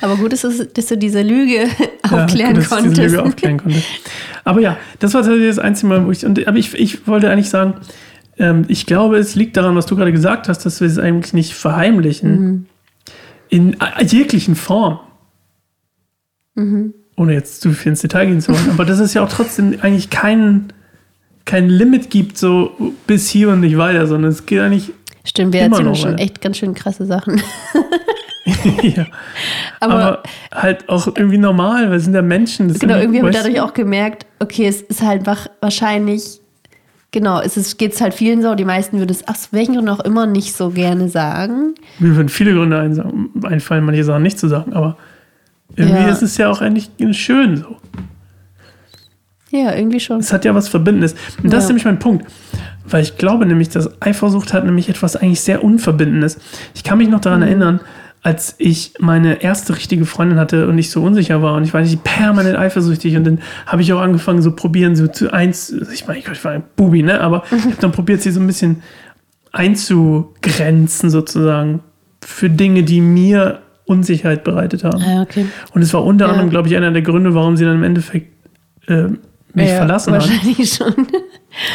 Aber 0.00 0.16
gut, 0.16 0.32
dass, 0.32 0.44
es, 0.44 0.72
dass 0.72 0.86
du 0.86 0.96
diese 0.96 1.22
Lüge 1.22 1.66
aufklären 2.02 2.54
gut, 2.54 2.58
dass 2.58 2.64
ich 2.64 2.68
konntest. 2.68 2.96
diese 2.96 3.06
Lüge 3.08 3.22
aufklären 3.24 3.58
konnte. 3.58 3.82
Aber 4.44 4.60
ja, 4.60 4.76
das 4.98 5.14
war 5.14 5.22
tatsächlich 5.22 5.48
das 5.48 5.58
einzige 5.58 5.88
Mal, 5.88 6.06
wo 6.06 6.10
ich. 6.10 6.24
Und, 6.24 6.46
aber 6.46 6.58
ich, 6.58 6.74
ich 6.74 7.06
wollte 7.06 7.30
eigentlich 7.30 7.50
sagen, 7.50 7.74
ähm, 8.38 8.64
ich 8.68 8.86
glaube, 8.86 9.18
es 9.18 9.34
liegt 9.34 9.56
daran, 9.56 9.74
was 9.76 9.86
du 9.86 9.96
gerade 9.96 10.12
gesagt 10.12 10.48
hast, 10.48 10.64
dass 10.64 10.80
wir 10.80 10.88
es 10.88 10.98
eigentlich 10.98 11.32
nicht 11.32 11.54
verheimlichen. 11.54 12.40
Mhm. 12.40 12.66
In 13.50 13.76
äh, 13.80 14.04
jeglichen 14.04 14.54
Form. 14.54 15.00
Mhm. 16.54 16.94
Ohne 17.16 17.32
jetzt 17.32 17.62
zu 17.62 17.72
viel 17.72 17.90
ins 17.90 18.00
Detail 18.00 18.26
gehen 18.26 18.40
zu 18.40 18.52
wollen. 18.52 18.70
Aber 18.70 18.84
dass 18.84 19.00
es 19.00 19.14
ja 19.14 19.22
auch 19.22 19.28
trotzdem 19.28 19.78
eigentlich 19.80 20.10
kein, 20.10 20.72
kein 21.44 21.68
Limit 21.68 22.10
gibt, 22.10 22.38
so 22.38 22.72
bis 23.06 23.28
hier 23.28 23.50
und 23.50 23.60
nicht 23.60 23.76
weiter, 23.76 24.06
sondern 24.06 24.30
es 24.30 24.46
geht 24.46 24.60
eigentlich. 24.60 24.92
Stimmt, 25.24 25.52
wir 25.52 25.62
erzählen 25.62 25.94
schon 25.94 26.10
Alter. 26.10 26.22
echt 26.22 26.40
ganz 26.40 26.58
schön 26.58 26.74
krasse 26.74 27.06
Sachen. 27.06 27.42
ja. 28.82 29.06
Aber, 29.80 29.94
Aber, 29.94 30.22
halt 30.54 30.88
auch 30.88 31.06
irgendwie 31.06 31.38
normal, 31.38 31.88
weil 31.90 31.96
es 31.96 32.04
sind 32.04 32.14
ja 32.14 32.22
Menschen. 32.22 32.68
Das 32.68 32.78
genau, 32.78 32.96
irgendwie 32.96 33.22
weißt 33.22 33.38
du, 33.38 33.42
dadurch 33.42 33.60
auch 33.60 33.74
gemerkt, 33.74 34.26
okay, 34.38 34.66
es 34.66 34.82
ist 34.82 35.02
halt 35.02 35.22
wahrscheinlich, 35.60 36.40
genau, 37.10 37.40
es 37.40 37.56
ist, 37.56 37.78
geht 37.78 37.92
es 37.94 38.00
halt 38.00 38.14
vielen 38.14 38.42
so, 38.42 38.54
die 38.54 38.64
meisten 38.64 38.98
würden 38.98 39.10
es 39.12 39.26
aus 39.28 39.48
welchen 39.52 39.74
Gründen 39.74 39.90
auch 39.90 40.00
immer 40.00 40.26
nicht 40.26 40.54
so 40.54 40.70
gerne 40.70 41.08
sagen. 41.08 41.74
Mir 41.98 42.16
würden 42.16 42.28
viele 42.28 42.52
Gründe 42.54 42.78
einfallen, 43.44 43.84
manche 43.84 44.04
Sachen 44.04 44.22
nicht 44.22 44.38
zu 44.38 44.48
sagen, 44.48 44.72
aber 44.72 44.96
irgendwie 45.76 46.02
Ja. 46.02 46.08
ist 46.08 46.22
es 46.22 46.36
ja 46.38 46.50
auch 46.50 46.60
eigentlich 46.60 46.90
schön 47.12 47.56
so. 47.58 47.76
Ja, 49.50 49.74
irgendwie 49.74 50.00
schon. 50.00 50.18
Es 50.20 50.32
hat 50.32 50.44
ja 50.44 50.54
was 50.54 50.68
Verbindendes. 50.68 51.14
Und 51.42 51.50
das 51.52 51.60
ist 51.64 51.68
Ja. 51.68 51.68
nämlich 51.68 51.84
mein 51.86 51.98
Punkt. 51.98 52.26
Weil 52.86 53.02
ich 53.02 53.16
glaube 53.16 53.46
nämlich, 53.46 53.68
dass 53.70 53.90
Eifersucht 54.02 54.52
hat 54.52 54.64
nämlich 54.64 54.88
etwas 54.88 55.16
eigentlich 55.16 55.40
sehr 55.40 55.64
Unverbindendes. 55.64 56.38
Ich 56.74 56.84
kann 56.84 56.98
mich 56.98 57.08
noch 57.08 57.18
Mhm. 57.18 57.22
daran 57.22 57.42
erinnern, 57.42 57.80
als 58.22 58.54
ich 58.58 58.94
meine 58.98 59.42
erste 59.42 59.76
richtige 59.76 60.04
Freundin 60.04 60.38
hatte 60.38 60.68
und 60.68 60.76
ich 60.78 60.90
so 60.90 61.02
unsicher 61.02 61.40
war 61.40 61.54
und 61.54 61.64
ich 61.64 61.72
war 61.72 61.80
nicht 61.80 62.02
permanent 62.04 62.56
eifersüchtig 62.58 63.16
und 63.16 63.24
dann 63.24 63.38
habe 63.66 63.82
ich 63.82 63.92
auch 63.92 64.00
angefangen 64.00 64.42
so 64.42 64.52
probieren 64.52 64.96
so 64.96 65.06
zu 65.06 65.32
eins, 65.32 65.70
ich 65.92 66.06
meine, 66.06 66.18
ich 66.18 66.44
war 66.44 66.52
ein 66.52 66.64
Bubi, 66.76 67.02
ne, 67.02 67.20
aber 67.20 67.44
ich 67.56 67.64
habe 67.64 67.76
dann 67.80 67.92
probiert 67.92 68.20
sie 68.22 68.30
so 68.30 68.40
ein 68.40 68.46
bisschen 68.46 68.82
einzugrenzen 69.52 71.10
sozusagen 71.10 71.80
für 72.24 72.50
Dinge, 72.50 72.82
die 72.82 73.00
mir 73.00 73.60
Unsicherheit 73.86 74.44
bereitet 74.44 74.84
haben. 74.84 75.02
Ah, 75.02 75.22
okay. 75.22 75.46
Und 75.72 75.82
es 75.82 75.94
war 75.94 76.04
unter 76.04 76.26
Ja. 76.26 76.32
anderem, 76.32 76.50
glaube 76.50 76.68
ich, 76.68 76.76
einer 76.76 76.90
der 76.90 77.02
Gründe, 77.02 77.34
warum 77.34 77.56
sie 77.56 77.64
dann 77.64 77.76
im 77.76 77.84
Endeffekt 77.84 78.32
äh, 78.86 79.04
mich 79.54 79.68
ja, 79.68 79.76
verlassen 79.76 80.12
hat 80.14 80.28
Wahrscheinlich 80.28 80.72
schon. 80.74 81.06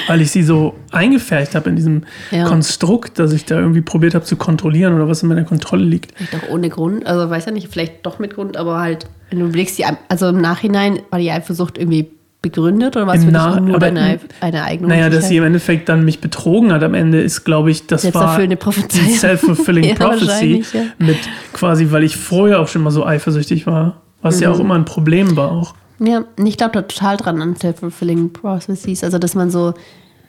Weil 0.07 0.21
ich 0.21 0.31
sie 0.31 0.43
so 0.43 0.75
eingefärbt 0.91 1.55
habe 1.55 1.69
in 1.69 1.75
diesem 1.75 2.03
Ja. 2.31 2.45
Konstrukt, 2.45 3.19
dass 3.19 3.31
ich 3.33 3.45
da 3.45 3.59
irgendwie 3.59 3.81
probiert 3.81 4.15
habe 4.15 4.25
zu 4.25 4.35
kontrollieren 4.35 4.93
oder 4.93 5.07
was 5.07 5.23
in 5.23 5.29
meiner 5.29 5.43
Kontrolle 5.43 5.83
liegt. 5.83 6.11
Vielleicht 6.17 6.35
auch 6.43 6.49
ohne 6.49 6.69
Grund, 6.69 7.05
also 7.05 7.29
weiß 7.29 7.45
ja 7.45 7.51
nicht, 7.51 7.67
vielleicht 7.69 8.05
doch 8.05 8.19
mit 8.19 8.35
Grund, 8.35 8.57
aber 8.57 8.79
halt, 8.79 9.07
wenn 9.29 9.39
du 9.39 9.49
blickst, 9.49 9.77
die, 9.77 9.85
also 10.09 10.27
im 10.29 10.41
Nachhinein 10.41 10.99
war 11.09 11.19
die 11.19 11.31
Eifersucht 11.31 11.77
irgendwie 11.77 12.09
begründet 12.41 12.97
oder 12.97 13.07
was 13.07 13.19
für 13.19 13.25
dich 13.27 13.31
Nach- 13.31 13.57
nur 13.59 13.75
aber 13.77 13.85
deine, 13.89 14.19
eine 14.41 14.63
eigene 14.65 14.89
Naja, 14.89 15.09
dass 15.09 15.29
sie 15.29 15.37
im 15.37 15.45
Endeffekt 15.45 15.87
dann 15.87 16.03
mich 16.03 16.19
betrogen 16.19 16.73
hat 16.73 16.83
am 16.83 16.93
Ende, 16.93 17.21
ist, 17.21 17.45
glaube 17.45 17.71
ich, 17.71 17.87
das 17.87 18.03
war 18.13 18.35
Selbsterfüllende 18.35 18.87
die 18.93 19.13
self-fulfilling 19.13 19.83
Ja, 19.89 19.95
prophecy 19.95 20.63
ja. 20.73 20.81
mit 20.99 21.17
quasi, 21.53 21.87
weil 21.91 22.03
ich 22.03 22.17
vorher 22.17 22.59
auch 22.59 22.67
schon 22.67 22.81
mal 22.81 22.91
so 22.91 23.05
eifersüchtig 23.05 23.65
war, 23.65 24.01
was 24.21 24.41
ja 24.41 24.49
auch 24.51 24.55
Mhm. 24.55 24.61
immer 24.61 24.75
ein 24.75 24.83
Problem 24.85 25.37
war 25.37 25.51
auch. 25.51 25.73
Ja, 25.99 26.23
ich 26.43 26.57
glaube 26.57 26.73
da 26.73 26.81
total 26.81 27.17
dran 27.17 27.41
an 27.41 27.55
Self-Fulfilling 27.55 28.33
Prophecies. 28.33 29.03
Also, 29.03 29.19
dass 29.19 29.35
man 29.35 29.49
so 29.49 29.73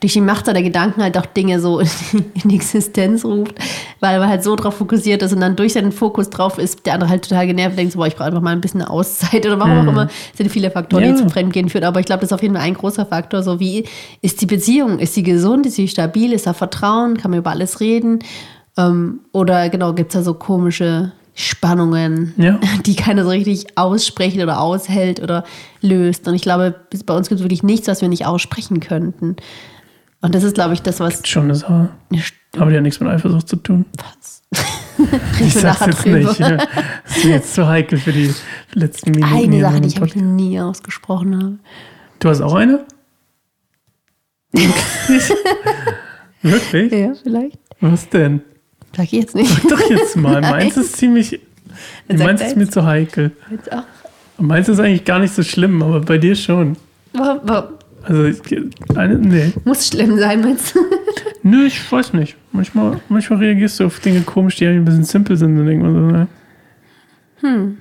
durch 0.00 0.12
die 0.12 0.20
Macht 0.20 0.46
der 0.46 0.62
Gedanken 0.62 1.02
halt 1.02 1.16
auch 1.16 1.24
Dinge 1.24 1.60
so 1.60 1.80
in, 2.44 2.50
Existenz 2.50 3.24
ruft, 3.24 3.54
weil 4.00 4.18
man 4.18 4.28
halt 4.28 4.44
so 4.44 4.54
drauf 4.54 4.74
fokussiert 4.76 5.22
ist 5.22 5.32
und 5.32 5.40
dann 5.40 5.56
durch 5.56 5.72
seinen 5.72 5.92
Fokus 5.92 6.28
drauf 6.28 6.58
ist, 6.58 6.84
der 6.84 6.94
andere 6.94 7.08
halt 7.08 7.26
total 7.26 7.46
genervt 7.46 7.70
und 7.70 7.76
denkt 7.78 7.92
so, 7.94 7.98
boah, 7.98 8.06
ich 8.06 8.14
brauche 8.14 8.26
einfach 8.26 8.42
mal 8.42 8.50
ein 8.50 8.60
bisschen 8.60 8.82
eine 8.82 8.90
Auszeit 8.90 9.46
oder 9.46 9.58
warum 9.58 9.78
auch 9.78 9.92
immer. 9.92 10.08
Es 10.32 10.36
sind 10.36 10.50
viele 10.50 10.70
Faktoren, 10.70 11.04
Ja. 11.04 11.12
die 11.12 11.16
zum 11.16 11.30
Fremdgehen 11.30 11.70
führen. 11.70 11.84
Aber 11.84 12.00
ich 12.00 12.06
glaube, 12.06 12.20
das 12.20 12.28
ist 12.28 12.34
auf 12.34 12.42
jeden 12.42 12.54
Fall 12.54 12.64
ein 12.64 12.74
großer 12.74 13.06
Faktor. 13.06 13.42
So 13.42 13.60
wie 13.60 13.84
ist 14.20 14.42
die 14.42 14.46
Beziehung? 14.46 14.98
Ist 14.98 15.14
sie 15.14 15.22
gesund? 15.22 15.64
Ist 15.64 15.76
sie 15.76 15.88
stabil? 15.88 16.34
Ist 16.34 16.46
da 16.46 16.52
Vertrauen? 16.52 17.16
Kann 17.16 17.30
man 17.30 17.40
über 17.40 17.50
alles 17.50 17.80
reden? 17.80 18.18
Ähm, 18.76 19.20
oder 19.32 19.70
genau, 19.70 19.94
gibt 19.94 20.10
es 20.14 20.18
da 20.18 20.22
so 20.22 20.34
komische 20.34 21.12
Spannungen, 21.34 22.32
Ja. 22.36 22.60
die 22.86 22.94
keiner 22.96 23.24
so 23.24 23.30
richtig 23.30 23.76
aussprechen 23.76 24.40
oder 24.42 24.60
aushält 24.60 25.20
oder 25.20 25.44
löst. 25.80 26.28
Und 26.28 26.34
ich 26.34 26.42
glaube, 26.42 26.74
bei 27.06 27.14
uns 27.16 27.28
gibt 27.28 27.40
es 27.40 27.44
wirklich 27.44 27.62
nichts, 27.62 27.88
was 27.88 28.00
wir 28.02 28.08
nicht 28.08 28.24
aussprechen 28.26 28.80
könnten. 28.80 29.36
Und 30.20 30.34
das 30.34 30.42
ist, 30.44 30.54
glaube 30.54 30.74
ich, 30.74 30.82
das, 30.82 31.00
was. 31.00 31.26
Schon 31.28 31.44
eine 31.44 31.54
Sache. 31.56 31.90
Aber 32.56 32.70
die 32.70 32.76
hat 32.76 32.82
nichts 32.82 33.00
mit 33.00 33.08
Eifersucht 33.10 33.48
zu 33.48 33.56
tun. 33.56 33.84
Ich 35.40 35.52
bin 35.54 35.62
sag's 35.62 35.86
jetzt 35.86 36.04
drüber. 36.04 36.18
nicht. 36.18 36.38
Das 36.40 37.16
ist 37.16 37.24
jetzt 37.24 37.54
zu 37.54 37.66
heikel 37.66 37.98
für 37.98 38.12
die 38.12 38.32
letzten 38.74 39.10
Minuten. 39.10 39.34
Eine 39.34 39.60
Sache, 39.60 39.80
die 39.80 39.88
ich 39.88 39.96
Podcast. 39.96 40.24
nie 40.24 40.60
ausgesprochen 40.60 41.36
habe. 41.36 41.58
Du 42.20 42.28
hast 42.28 42.40
auch 42.40 42.54
eine? 42.54 42.84
Wirklich? 46.42 46.92
Ja, 46.92 47.12
vielleicht. 47.20 47.58
Was 47.80 48.08
denn? 48.08 48.42
Sag 48.96 49.04
ich 49.04 49.12
jetzt 49.12 49.34
nicht. 49.34 49.50
Sag 49.50 49.68
doch 49.68 49.90
jetzt 49.90 50.16
mal. 50.16 50.40
Meins 50.40 50.76
ist 50.76 50.96
ziemlich. 50.96 51.40
Meins 52.08 52.40
ist 52.42 52.56
mir 52.56 52.68
zu 52.68 52.84
heikel. 52.84 53.32
Jetzt 53.50 53.72
auch. 53.72 53.82
Und 54.38 54.46
Meins 54.48 54.68
ist 54.68 54.78
eigentlich 54.80 55.04
gar 55.04 55.18
nicht 55.18 55.34
so 55.34 55.42
schlimm, 55.42 55.82
aber 55.82 56.00
bei 56.00 56.18
dir 56.18 56.34
schon. 56.36 56.76
Wa- 57.12 57.40
wa- 57.44 57.68
Also, 58.02 58.24
ich, 58.24 58.38
eine, 58.96 59.18
nee. 59.18 59.52
Muss 59.64 59.88
schlimm 59.88 60.18
sein, 60.18 60.40
meinst 60.40 60.74
du? 60.74 60.80
Nö, 61.42 61.66
ich 61.66 61.90
weiß 61.92 62.12
nicht. 62.14 62.36
Manchmal, 62.52 63.00
manchmal 63.08 63.38
reagierst 63.40 63.80
du 63.80 63.86
auf 63.86 64.00
Dinge 64.00 64.20
komisch, 64.22 64.56
die 64.56 64.66
ein 64.66 64.84
bisschen 64.84 65.04
simpel 65.04 65.36
sind 65.36 65.58
und 65.58 65.66
denkt 65.66 65.84
so, 65.84 65.90
ne? 65.90 66.26
Hm. 67.40 67.78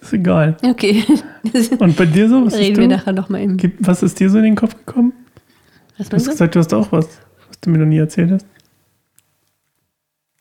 Ist 0.00 0.12
egal. 0.12 0.56
Okay. 0.62 1.02
Und 1.78 1.96
bei 1.96 2.04
dir 2.04 2.28
so? 2.28 2.44
Was, 2.44 2.54
Reden 2.54 2.72
ist 2.74 2.78
wir 2.80 2.88
nachher 2.88 3.12
nochmal. 3.12 3.46
Gibt- 3.56 3.86
was 3.86 4.02
ist 4.02 4.20
dir 4.20 4.28
so 4.28 4.36
in 4.38 4.44
den 4.44 4.54
Kopf 4.54 4.76
gekommen? 4.84 5.12
Was 5.96 6.08
Du 6.10 6.16
hast 6.16 6.28
gesagt, 6.28 6.54
du 6.54 6.58
hast 6.58 6.74
auch 6.74 6.92
was, 6.92 7.06
was 7.48 7.60
du 7.62 7.70
mir 7.70 7.78
noch 7.78 7.86
nie 7.86 7.98
erzählt 7.98 8.30
hast. 8.32 8.46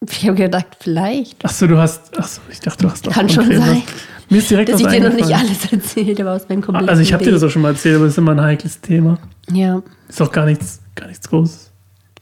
Ich 0.10 0.28
habe 0.28 0.36
gedacht, 0.36 0.78
vielleicht. 0.80 1.44
Achso, 1.46 1.68
du 1.68 1.78
hast. 1.78 2.18
Achso, 2.18 2.42
ich 2.50 2.60
dachte, 2.60 2.84
du 2.84 2.92
hast 2.92 3.08
auch 3.08 3.14
Kann 3.14 3.30
schon 3.30 3.46
sein. 3.46 3.84
Was. 3.86 4.30
Mir 4.30 4.38
ist 4.38 4.50
direkt 4.50 4.70
Dass 4.70 4.84
was 4.84 4.94
ich 4.94 5.00
dir 5.00 5.10
noch 5.10 5.16
nicht 5.16 5.34
alles 5.34 5.72
erzählt 5.72 6.20
habe 6.20 6.32
aus 6.32 6.50
meinem 6.50 6.62
kompletten 6.62 6.90
Also, 6.90 7.02
ich 7.02 7.14
habe 7.14 7.24
dir 7.24 7.32
das 7.32 7.44
auch 7.44 7.50
schon 7.50 7.62
mal 7.62 7.70
erzählt, 7.70 7.98
aber 7.98 8.06
es 8.06 8.14
ist 8.14 8.18
immer 8.18 8.32
ein 8.32 8.42
heikles 8.42 8.82
Thema. 8.82 9.20
Ja. 9.52 9.82
Ist 10.08 10.22
auch 10.22 10.32
gar 10.32 10.46
nichts, 10.46 10.82
gar 10.96 11.08
nichts 11.08 11.30
Großes. 11.30 11.72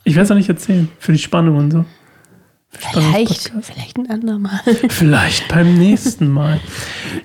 Ich 0.03 0.15
werde 0.15 0.25
es 0.25 0.31
auch 0.31 0.35
nicht 0.35 0.49
erzählen, 0.49 0.89
für 0.99 1.11
die 1.11 1.19
Spannung 1.19 1.57
und 1.57 1.71
so. 1.71 1.85
Vielleicht, 2.73 3.51
vielleicht 3.61 3.97
ein 3.97 4.09
andermal. 4.09 4.61
Vielleicht 4.89 5.49
beim 5.49 5.77
nächsten 5.77 6.29
Mal. 6.29 6.59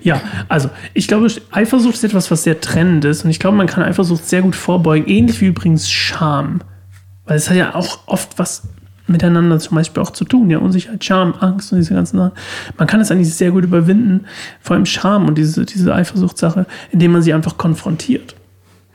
Ja, 0.01 0.21
also 0.49 0.69
ich 0.93 1.07
glaube, 1.07 1.27
Eifersucht 1.51 1.95
ist 1.95 2.03
etwas, 2.03 2.29
was 2.29 2.43
sehr 2.43 2.59
trennend 2.59 3.05
ist. 3.05 3.23
Und 3.23 3.29
ich 3.29 3.39
glaube, 3.39 3.55
man 3.55 3.65
kann 3.65 3.81
Eifersucht 3.81 4.27
sehr 4.27 4.41
gut 4.41 4.57
vorbeugen. 4.57 5.07
Ähnlich 5.07 5.39
wie 5.39 5.45
übrigens 5.45 5.89
Scham. 5.89 6.59
Weil 7.25 7.37
es 7.37 7.49
hat 7.49 7.55
ja 7.55 7.75
auch 7.75 7.99
oft 8.07 8.37
was 8.37 8.63
miteinander 9.07 9.59
zum 9.59 9.75
Beispiel 9.75 10.01
auch 10.03 10.11
zu 10.11 10.25
tun. 10.25 10.49
Ja, 10.49 10.59
Unsicherheit, 10.59 11.03
Scham, 11.03 11.33
Angst 11.39 11.71
und 11.71 11.79
diese 11.79 11.93
ganzen 11.93 12.17
Sachen. 12.17 12.33
Man 12.77 12.87
kann 12.87 12.99
es 12.99 13.11
eigentlich 13.11 13.33
sehr 13.33 13.51
gut 13.51 13.63
überwinden, 13.63 14.25
vor 14.61 14.75
allem 14.75 14.85
Scham 14.85 15.27
und 15.27 15.37
diese, 15.37 15.65
diese 15.65 15.93
Eifersuchtssache, 15.93 16.65
indem 16.91 17.13
man 17.13 17.21
sie 17.21 17.33
einfach 17.33 17.57
konfrontiert. 17.57 18.35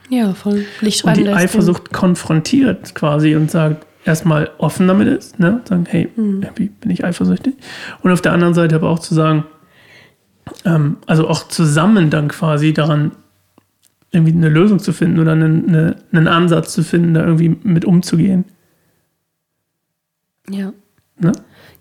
Ja, 0.09 0.33
voll 0.33 0.65
Licht 0.81 1.03
Und 1.03 1.17
die 1.17 1.29
Eifersucht 1.29 1.91
konfrontiert 1.91 2.93
quasi 2.93 3.35
und 3.35 3.49
sagt, 3.49 3.85
erstmal 4.05 4.51
offen 4.57 4.87
damit 4.87 5.07
ist, 5.07 5.39
ne? 5.39 5.61
sagen, 5.67 5.85
hey, 5.89 6.09
Mhm. 6.15 6.45
bin 6.55 6.91
ich 6.91 7.03
eifersüchtig. 7.05 7.55
Und 8.01 8.11
auf 8.11 8.21
der 8.21 8.33
anderen 8.33 8.53
Seite 8.53 8.75
aber 8.75 8.89
auch 8.89 8.99
zu 8.99 9.13
sagen, 9.13 9.45
ähm, 10.65 10.97
also 11.07 11.27
auch 11.27 11.47
zusammen 11.47 12.09
dann 12.09 12.27
quasi 12.27 12.73
daran 12.73 13.11
irgendwie 14.11 14.33
eine 14.33 14.49
Lösung 14.49 14.79
zu 14.79 14.93
finden 14.93 15.19
oder 15.19 15.31
einen, 15.31 15.67
eine, 15.67 15.95
einen 16.11 16.27
Ansatz 16.27 16.73
zu 16.73 16.83
finden, 16.83 17.13
da 17.13 17.21
irgendwie 17.23 17.57
mit 17.63 17.85
umzugehen. 17.85 18.45
Ja. 20.49 20.73
Ne? 21.19 21.31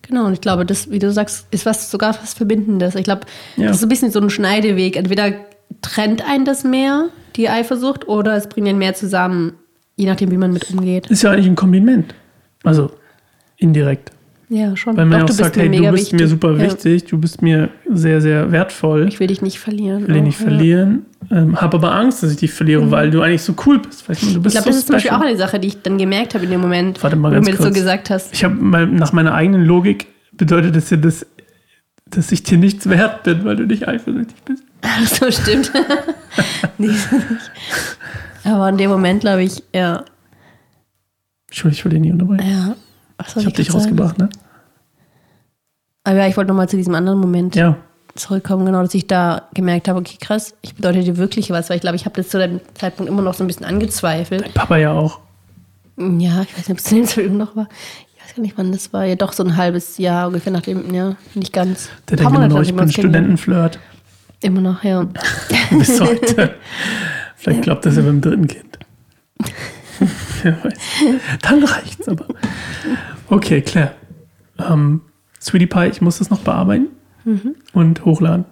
Genau, 0.02 0.26
und 0.26 0.32
ich 0.34 0.40
glaube, 0.40 0.66
das, 0.66 0.90
wie 0.90 0.98
du 0.98 1.10
sagst, 1.12 1.46
ist 1.50 1.64
was 1.64 1.90
sogar 1.90 2.14
was 2.20 2.34
Verbindendes. 2.34 2.94
Ich 2.94 3.04
glaube, 3.04 3.22
Ja. 3.56 3.66
das 3.68 3.76
ist 3.76 3.80
so 3.80 3.86
ein 3.86 3.88
bisschen 3.88 4.10
so 4.10 4.20
ein 4.20 4.30
Scheideweg. 4.30 4.96
Entweder 4.96 5.32
trennt 5.80 6.22
einen 6.28 6.44
das 6.44 6.64
mehr, 6.64 7.08
die 7.36 7.48
Eifersucht, 7.48 8.08
oder 8.08 8.36
es 8.36 8.48
bringt 8.48 8.68
einen 8.68 8.78
mehr 8.78 8.94
zusammen, 8.94 9.54
je 9.96 10.06
nachdem, 10.06 10.30
wie 10.30 10.36
man 10.36 10.52
mit 10.52 10.70
umgeht. 10.70 11.06
Ist 11.10 11.22
ja 11.22 11.30
eigentlich 11.30 11.46
ein 11.46 11.56
Kompliment. 11.56 12.14
Also 12.64 12.90
indirekt. 13.56 14.10
Ja, 14.54 14.76
schon. 14.76 14.94
Weil 14.98 15.06
man 15.06 15.20
ja 15.20 15.24
Doch, 15.24 15.32
auch 15.32 15.38
sagt, 15.38 15.56
hey, 15.56 15.70
du 15.70 15.90
bist 15.92 16.12
mir 16.12 16.28
super 16.28 16.52
Ja. 16.52 16.58
wichtig, 16.58 17.04
du 17.04 17.16
bist 17.16 17.40
mir 17.40 17.70
sehr, 17.90 18.20
sehr 18.20 18.52
wertvoll. 18.52 19.08
Ich 19.08 19.18
will 19.18 19.28
dich 19.28 19.40
nicht 19.40 19.58
verlieren. 19.58 20.02
Ich 20.02 20.08
will 20.08 20.14
dich 20.16 20.24
nicht 20.24 20.40
ja. 20.40 20.46
verlieren. 20.46 21.06
Ähm, 21.30 21.58
habe 21.58 21.78
aber 21.78 21.94
Angst, 21.94 22.22
dass 22.22 22.32
ich 22.32 22.36
dich 22.36 22.52
verliere, 22.52 22.90
weil 22.90 23.10
du 23.10 23.22
eigentlich 23.22 23.40
so 23.42 23.54
cool 23.64 23.78
bist. 23.78 24.06
Weißt 24.06 24.20
du, 24.22 24.26
du 24.26 24.32
Ich 24.32 24.42
bist 24.42 24.52
glaube, 24.56 24.64
so 24.64 24.68
das 24.70 24.78
ist 24.80 24.86
zum 24.88 24.96
Beispiel 24.96 25.12
auch 25.12 25.22
eine 25.22 25.36
Sache, 25.38 25.58
die 25.58 25.68
ich 25.68 25.80
dann 25.80 25.96
gemerkt 25.96 26.34
habe 26.34 26.44
in 26.44 26.50
dem 26.50 26.60
Moment, 26.60 27.02
Warte 27.02 27.16
mal 27.16 27.30
wo 27.32 27.36
du 27.36 27.40
mir 27.40 27.52
das 27.56 27.64
so 27.64 27.70
gesagt 27.72 28.10
hast. 28.10 28.34
Ich 28.34 28.44
habe 28.44 28.54
nach 28.86 29.14
meiner 29.14 29.32
eigenen 29.32 29.64
Logik 29.64 30.08
bedeutet 30.32 30.76
das 30.76 30.90
ja, 30.90 30.98
dass, 30.98 31.24
dass 32.10 32.30
ich 32.30 32.42
dir 32.42 32.58
nichts 32.58 32.86
wert 32.90 33.22
bin, 33.22 33.46
weil 33.46 33.56
du 33.56 33.64
nicht 33.66 33.88
eifersüchtig 33.88 34.36
bist. 34.44 34.64
Ach 34.82 35.06
so, 35.06 35.30
stimmt. 35.30 35.72
Aber 38.44 38.68
in 38.68 38.76
dem 38.76 38.90
Moment, 38.90 39.22
glaube 39.22 39.44
ich, 39.44 39.62
ja. 39.74 40.04
Entschuldigung, 41.48 41.78
ich 41.78 41.84
will 41.86 41.90
dich 41.92 42.00
nicht 42.00 42.12
unterbrechen. 42.12 42.50
ja. 42.50 42.74
Was 43.24 43.36
Ich 43.36 43.44
habe 43.46 43.56
dich 43.56 43.72
rausgebracht, 43.72 44.18
ne? 44.18 44.28
Aber 46.04 46.16
ja, 46.16 46.26
ich 46.26 46.36
wollte 46.36 46.48
nochmal 46.48 46.68
zu 46.68 46.76
diesem 46.76 46.94
anderen 46.94 47.18
Moment 47.20 47.54
Ja. 47.54 47.76
zurückkommen, 48.16 48.66
genau, 48.66 48.82
dass 48.82 48.92
ich 48.94 49.06
da 49.06 49.48
gemerkt 49.54 49.88
habe, 49.88 50.00
okay, 50.00 50.16
krass, 50.20 50.54
ich 50.62 50.74
bedeute 50.74 51.00
dir 51.00 51.16
wirklich 51.16 51.50
was, 51.50 51.70
weil 51.70 51.76
ich 51.76 51.82
glaube, 51.82 51.96
ich 51.96 52.04
habe 52.04 52.16
das 52.16 52.28
zu 52.28 52.38
dem 52.38 52.60
Zeitpunkt 52.74 53.10
immer 53.10 53.22
noch 53.22 53.34
so 53.34 53.44
ein 53.44 53.46
bisschen 53.46 53.64
angezweifelt. 53.66 54.52
Papa 54.54 54.76
ja 54.76 54.92
auch. 54.92 55.20
Ja, 55.96 56.42
ich 56.42 56.56
weiß 56.58 56.68
nicht, 56.68 56.70
ob 56.70 56.78
es 56.78 56.84
zu 56.84 56.94
dem 56.96 57.06
Zeitpunkt 57.06 57.38
noch 57.38 57.54
war. 57.56 57.68
Ich 58.16 58.24
weiß 58.24 58.34
gar 58.36 58.42
nicht, 58.42 58.58
wann 58.58 58.72
das 58.72 58.92
war. 58.92 59.04
Ja, 59.04 59.14
doch 59.14 59.32
so 59.32 59.44
ein 59.44 59.56
halbes 59.56 59.98
Jahr 59.98 60.26
ungefähr 60.28 60.52
nachdem, 60.52 60.92
ja, 60.92 61.16
nicht 61.34 61.52
ganz. 61.52 61.88
Der 62.08 62.16
denkt 62.16 62.30
immer 62.32 62.40
Monate, 62.40 62.54
noch, 62.54 62.62
ich 62.62 62.74
bin 62.74 62.90
Studentenflirt. 62.90 63.78
Immer 64.40 64.60
noch, 64.60 64.82
ja. 64.82 65.06
Bis 65.70 66.00
heute. 66.00 66.54
Vielleicht 67.36 67.62
glaubt 67.62 67.86
das 67.86 67.96
ja 67.96 68.02
beim 68.02 68.20
dritten 68.20 68.48
Kind. 68.48 68.78
Wer 70.42 70.64
weiß. 70.64 70.74
Dann 71.42 71.62
reicht's 71.64 72.08
aber. 72.08 72.26
Okay, 73.32 73.62
Claire. 73.62 73.92
Ähm, 74.58 75.00
Sweetie 75.40 75.66
Pie, 75.66 75.86
ich 75.86 76.02
muss 76.02 76.18
das 76.18 76.28
noch 76.28 76.40
bearbeiten 76.40 76.88
Mhm. 77.24 77.54
und 77.72 78.04
hochladen. 78.04 78.44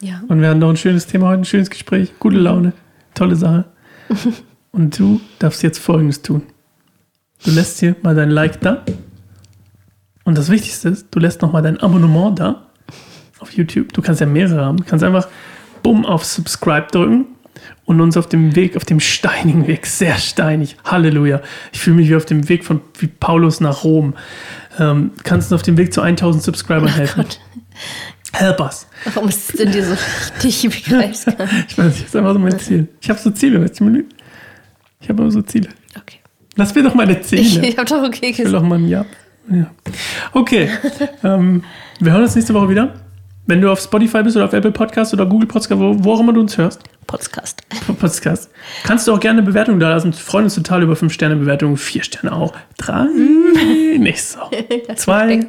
Ja. 0.00 0.22
Und 0.28 0.40
wir 0.40 0.48
hatten 0.50 0.60
noch 0.60 0.68
ein 0.70 0.76
schönes 0.76 1.06
Thema 1.06 1.28
heute, 1.28 1.40
ein 1.40 1.44
schönes 1.44 1.70
Gespräch, 1.70 2.12
gute 2.20 2.36
Laune, 2.36 2.72
tolle 3.14 3.34
Sache. 3.34 3.64
Und 4.72 4.96
du 4.98 5.20
darfst 5.38 5.62
jetzt 5.62 5.78
Folgendes 5.78 6.20
tun. 6.22 6.42
Du 7.44 7.50
lässt 7.50 7.80
hier 7.80 7.96
mal 8.02 8.14
dein 8.14 8.30
Like 8.30 8.60
da. 8.60 8.84
Und 10.24 10.36
das 10.38 10.50
Wichtigste 10.50 10.90
ist, 10.90 11.06
du 11.10 11.18
lässt 11.18 11.40
noch 11.42 11.50
mal 11.52 11.62
dein 11.62 11.80
Abonnement 11.80 12.38
da 12.38 12.66
auf 13.40 13.52
YouTube. 13.54 13.92
Du 13.94 14.02
kannst 14.02 14.20
ja 14.20 14.26
mehrere 14.26 14.64
haben. 14.64 14.76
Du 14.76 14.84
kannst 14.84 15.02
einfach 15.02 15.26
bumm 15.82 16.04
auf 16.06 16.24
Subscribe 16.26 16.88
drücken 16.92 17.24
und 17.86 18.00
uns 18.00 18.16
auf 18.16 18.28
dem 18.28 18.54
Weg, 18.56 18.76
auf 18.76 18.84
dem 18.84 19.00
steinigen 19.00 19.66
Weg, 19.66 19.86
sehr 19.86 20.16
steinig, 20.18 20.76
Halleluja. 20.84 21.40
Ich 21.72 21.80
fühle 21.80 21.96
mich 21.96 22.08
wie 22.10 22.16
auf 22.16 22.26
dem 22.26 22.48
Weg 22.48 22.64
von 22.64 22.80
wie 22.98 23.06
Paulus 23.06 23.60
nach 23.60 23.84
Rom. 23.84 24.14
Ähm, 24.78 25.12
kannst 25.22 25.50
uns 25.50 25.60
auf 25.60 25.62
dem 25.62 25.78
Weg 25.78 25.94
zu 25.94 26.02
1000 26.02 26.42
Subscribern 26.44 26.88
helfen. 26.88 27.22
Gott, 27.22 27.40
Help 28.32 28.60
us. 28.60 28.86
warum 29.14 29.28
ist 29.30 29.50
es 29.50 29.56
denn 29.56 29.72
dir 29.72 29.84
so 29.84 29.96
richtig 30.44 30.84
begreifst? 30.84 31.26
Ich 31.68 31.78
weiß, 31.78 31.94
das 31.94 32.00
ist 32.00 32.16
einfach 32.16 32.32
so 32.34 32.38
mein 32.38 32.58
Ziel. 32.58 32.88
Ich 33.00 33.08
habe 33.08 33.18
so 33.18 33.30
Ziele, 33.30 33.62
weißt 33.62 33.80
du, 33.80 34.02
Ich 35.00 35.08
habe 35.08 35.22
immer 35.22 35.30
so 35.30 35.40
Ziele. 35.42 35.68
Okay. 35.98 36.18
Lass 36.56 36.74
mir 36.74 36.82
doch 36.82 36.94
meine 36.94 37.18
Ich, 37.20 37.26
Ziele. 37.26 37.66
ich 37.66 37.78
habe 37.78 37.88
doch 37.88 38.02
okay 38.02 38.30
Ich 38.30 38.38
will 38.38 38.44
gesagt. 38.46 38.62
doch 38.62 38.68
mal 38.68 38.78
ein 38.78 38.88
Ja. 38.88 39.06
ja. 39.50 39.70
Okay. 40.32 40.68
ähm, 41.24 41.62
wir 42.00 42.12
hören 42.12 42.22
uns 42.22 42.34
nächste 42.34 42.52
Woche 42.52 42.68
wieder. 42.68 42.94
Wenn 43.48 43.60
du 43.60 43.70
auf 43.70 43.80
Spotify 43.80 44.24
bist 44.24 44.36
oder 44.36 44.46
auf 44.46 44.52
Apple 44.52 44.72
Podcast 44.72 45.14
oder 45.14 45.24
Google 45.24 45.46
Podcast, 45.46 45.80
wo, 45.80 45.94
wo 46.04 46.14
auch 46.14 46.20
immer 46.20 46.32
du 46.32 46.40
uns 46.40 46.58
hörst, 46.58 46.80
Podcast. 47.06 47.62
Podcast, 48.00 48.50
kannst 48.82 49.06
du 49.06 49.12
auch 49.12 49.20
gerne 49.20 49.38
eine 49.38 49.46
Bewertung 49.46 49.78
da 49.78 49.90
lassen. 49.90 50.12
Wir 50.12 50.18
freuen 50.18 50.44
uns 50.44 50.56
total 50.56 50.82
über 50.82 50.94
5-Sterne-Bewertungen. 50.94 51.76
4 51.76 52.02
Sterne 52.02 52.32
auch. 52.32 52.54
3, 52.78 53.04
nicht 53.98 54.20
so. 54.20 54.40
2, 54.92 55.46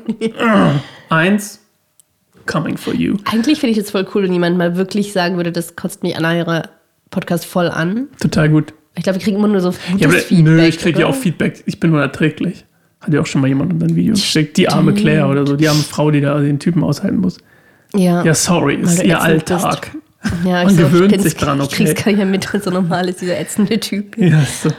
1, 1.10 1.60
coming 2.46 2.78
for 2.78 2.94
you. 2.94 3.18
Eigentlich 3.26 3.60
finde 3.60 3.72
ich 3.72 3.80
es 3.80 3.90
voll 3.90 4.08
cool, 4.14 4.24
wenn 4.24 4.34
jemand 4.34 4.58
mal 4.60 4.78
wirklich 4.78 5.12
sagen 5.12 5.38
würde, 5.38 5.52
das 5.52 5.76
kotzt 5.76 6.04
mich 6.04 6.16
an 6.16 6.26
eurer 6.26 6.70
Podcast 7.10 7.46
voll 7.46 7.68
an. 7.68 8.10
Total 8.20 8.48
gut. 8.48 8.76
Ich 8.96 9.04
glaube, 9.04 9.18
wir 9.18 9.24
kriegen 9.24 9.38
immer 9.38 9.48
nur 9.48 9.62
so 9.62 9.70
gutes 9.72 10.02
Ja, 10.02 10.08
aber, 10.08 10.18
Feedback. 10.20 10.54
nö, 10.54 10.66
ich 10.66 10.78
kriege 10.78 11.00
ja 11.02 11.08
auch 11.08 11.16
Feedback. 11.16 11.64
Ich 11.66 11.80
bin 11.80 11.94
unerträglich. 11.94 12.66
Hat 13.02 13.12
ja 13.12 13.22
auch 13.22 13.26
schon 13.28 13.42
mal 13.42 13.48
jemand 13.48 13.74
unter 13.74 13.88
ein 13.88 13.96
Video 13.96 14.14
geschickt. 14.14 14.58
Die 14.58 14.70
arme 14.70 14.94
Claire 14.94 15.28
oder 15.28 15.48
so, 15.48 15.56
die 15.56 15.68
arme 15.68 15.82
Frau, 15.82 16.12
die 16.12 16.22
da 16.22 16.40
den 16.40 16.60
Typen 16.60 16.84
aushalten 16.84 17.18
muss. 17.18 17.38
Ja. 17.96 18.24
Ja, 18.24 18.34
sorry, 18.34 18.76
ist 18.76 19.04
ihr 19.04 19.16
ätzend 19.16 19.46
bist. 19.46 19.52
Alltag. 19.52 19.92
Ja, 20.44 20.64
Man 20.64 20.76
so, 20.76 20.84
gewöhnt 20.84 21.14
ich 21.14 21.22
sich 21.22 21.36
dran, 21.36 21.62
Ich 21.62 21.70
krieg's 21.70 21.92
okay. 21.92 22.04
gar 22.04 22.12
nicht 22.12 22.18
mehr 22.18 22.26
mit, 22.26 22.64
so 22.64 22.70
normal 22.70 23.08
ist, 23.10 23.22
dieser 23.22 23.40
ätzende 23.40 23.80
Typ. 23.80 24.18
Ja, 24.18 24.42
so. 24.42 24.70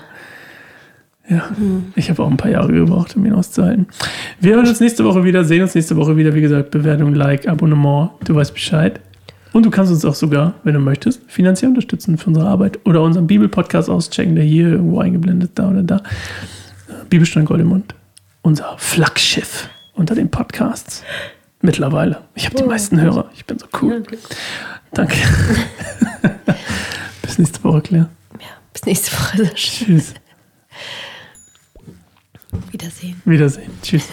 Ja, 1.29 1.51
ich 1.94 2.09
habe 2.09 2.23
auch 2.23 2.31
ein 2.31 2.38
paar 2.38 2.51
Jahre 2.51 2.73
gebraucht, 2.73 3.14
um 3.14 3.25
ihn 3.27 3.35
auszuhalten. 3.35 3.87
Wir 4.40 4.55
hören 4.55 4.66
uns 4.66 4.81
nächste 4.81 5.05
Woche 5.05 5.25
wieder, 5.25 5.44
sehen 5.44 5.62
uns 5.62 5.75
nächste 5.75 5.94
Woche 5.97 6.16
wieder. 6.16 6.35
Wie 6.35 6.40
gesagt, 6.40 6.71
Bewertung, 6.71 7.14
Like, 7.14 7.47
Abonnement, 7.47 8.11
du 8.25 8.35
weißt 8.35 8.55
Bescheid. 8.55 8.99
Und 9.53 9.66
du 9.66 9.71
kannst 9.71 9.92
uns 9.92 10.05
auch 10.05 10.14
sogar, 10.14 10.55
wenn 10.64 10.75
du 10.75 10.81
möchtest, 10.81 11.23
finanziell 11.27 11.71
unterstützen 11.71 12.16
für 12.16 12.29
unsere 12.29 12.47
Arbeit 12.47 12.79
oder 12.85 13.03
unseren 13.03 13.27
Bibelpodcast 13.27 13.90
auschecken, 13.90 14.37
der 14.37 14.44
hier 14.44 14.68
irgendwo 14.68 15.01
eingeblendet 15.01 15.53
da 15.55 15.68
oder 15.71 15.83
da. 15.83 16.03
Bibelstunde 17.11 17.47
Goldemund, 17.47 17.94
unser 18.42 18.75
Flaggschiff 18.79 19.68
unter 19.94 20.14
den 20.14 20.31
Podcasts. 20.31 21.03
Mittlerweile. 21.61 22.23
Ich 22.35 22.47
habe 22.47 22.57
die 22.57 22.62
meisten 22.62 23.01
Hörer. 23.01 23.31
Ich 23.35 23.44
bin 23.44 23.59
so 23.59 23.66
cool. 23.83 24.03
Danke. 24.92 25.16
Bis 27.23 27.38
nächste 27.38 27.62
Woche, 27.64 27.83
Claire. 27.83 28.09
Ja, 28.40 28.47
bis 28.73 28.85
nächste 28.87 29.12
Woche. 29.12 29.55
Tschüss. 29.55 30.14
Wiedersehen. 32.71 33.21
Wiedersehen. 33.25 33.71
Tschüss. 33.83 34.05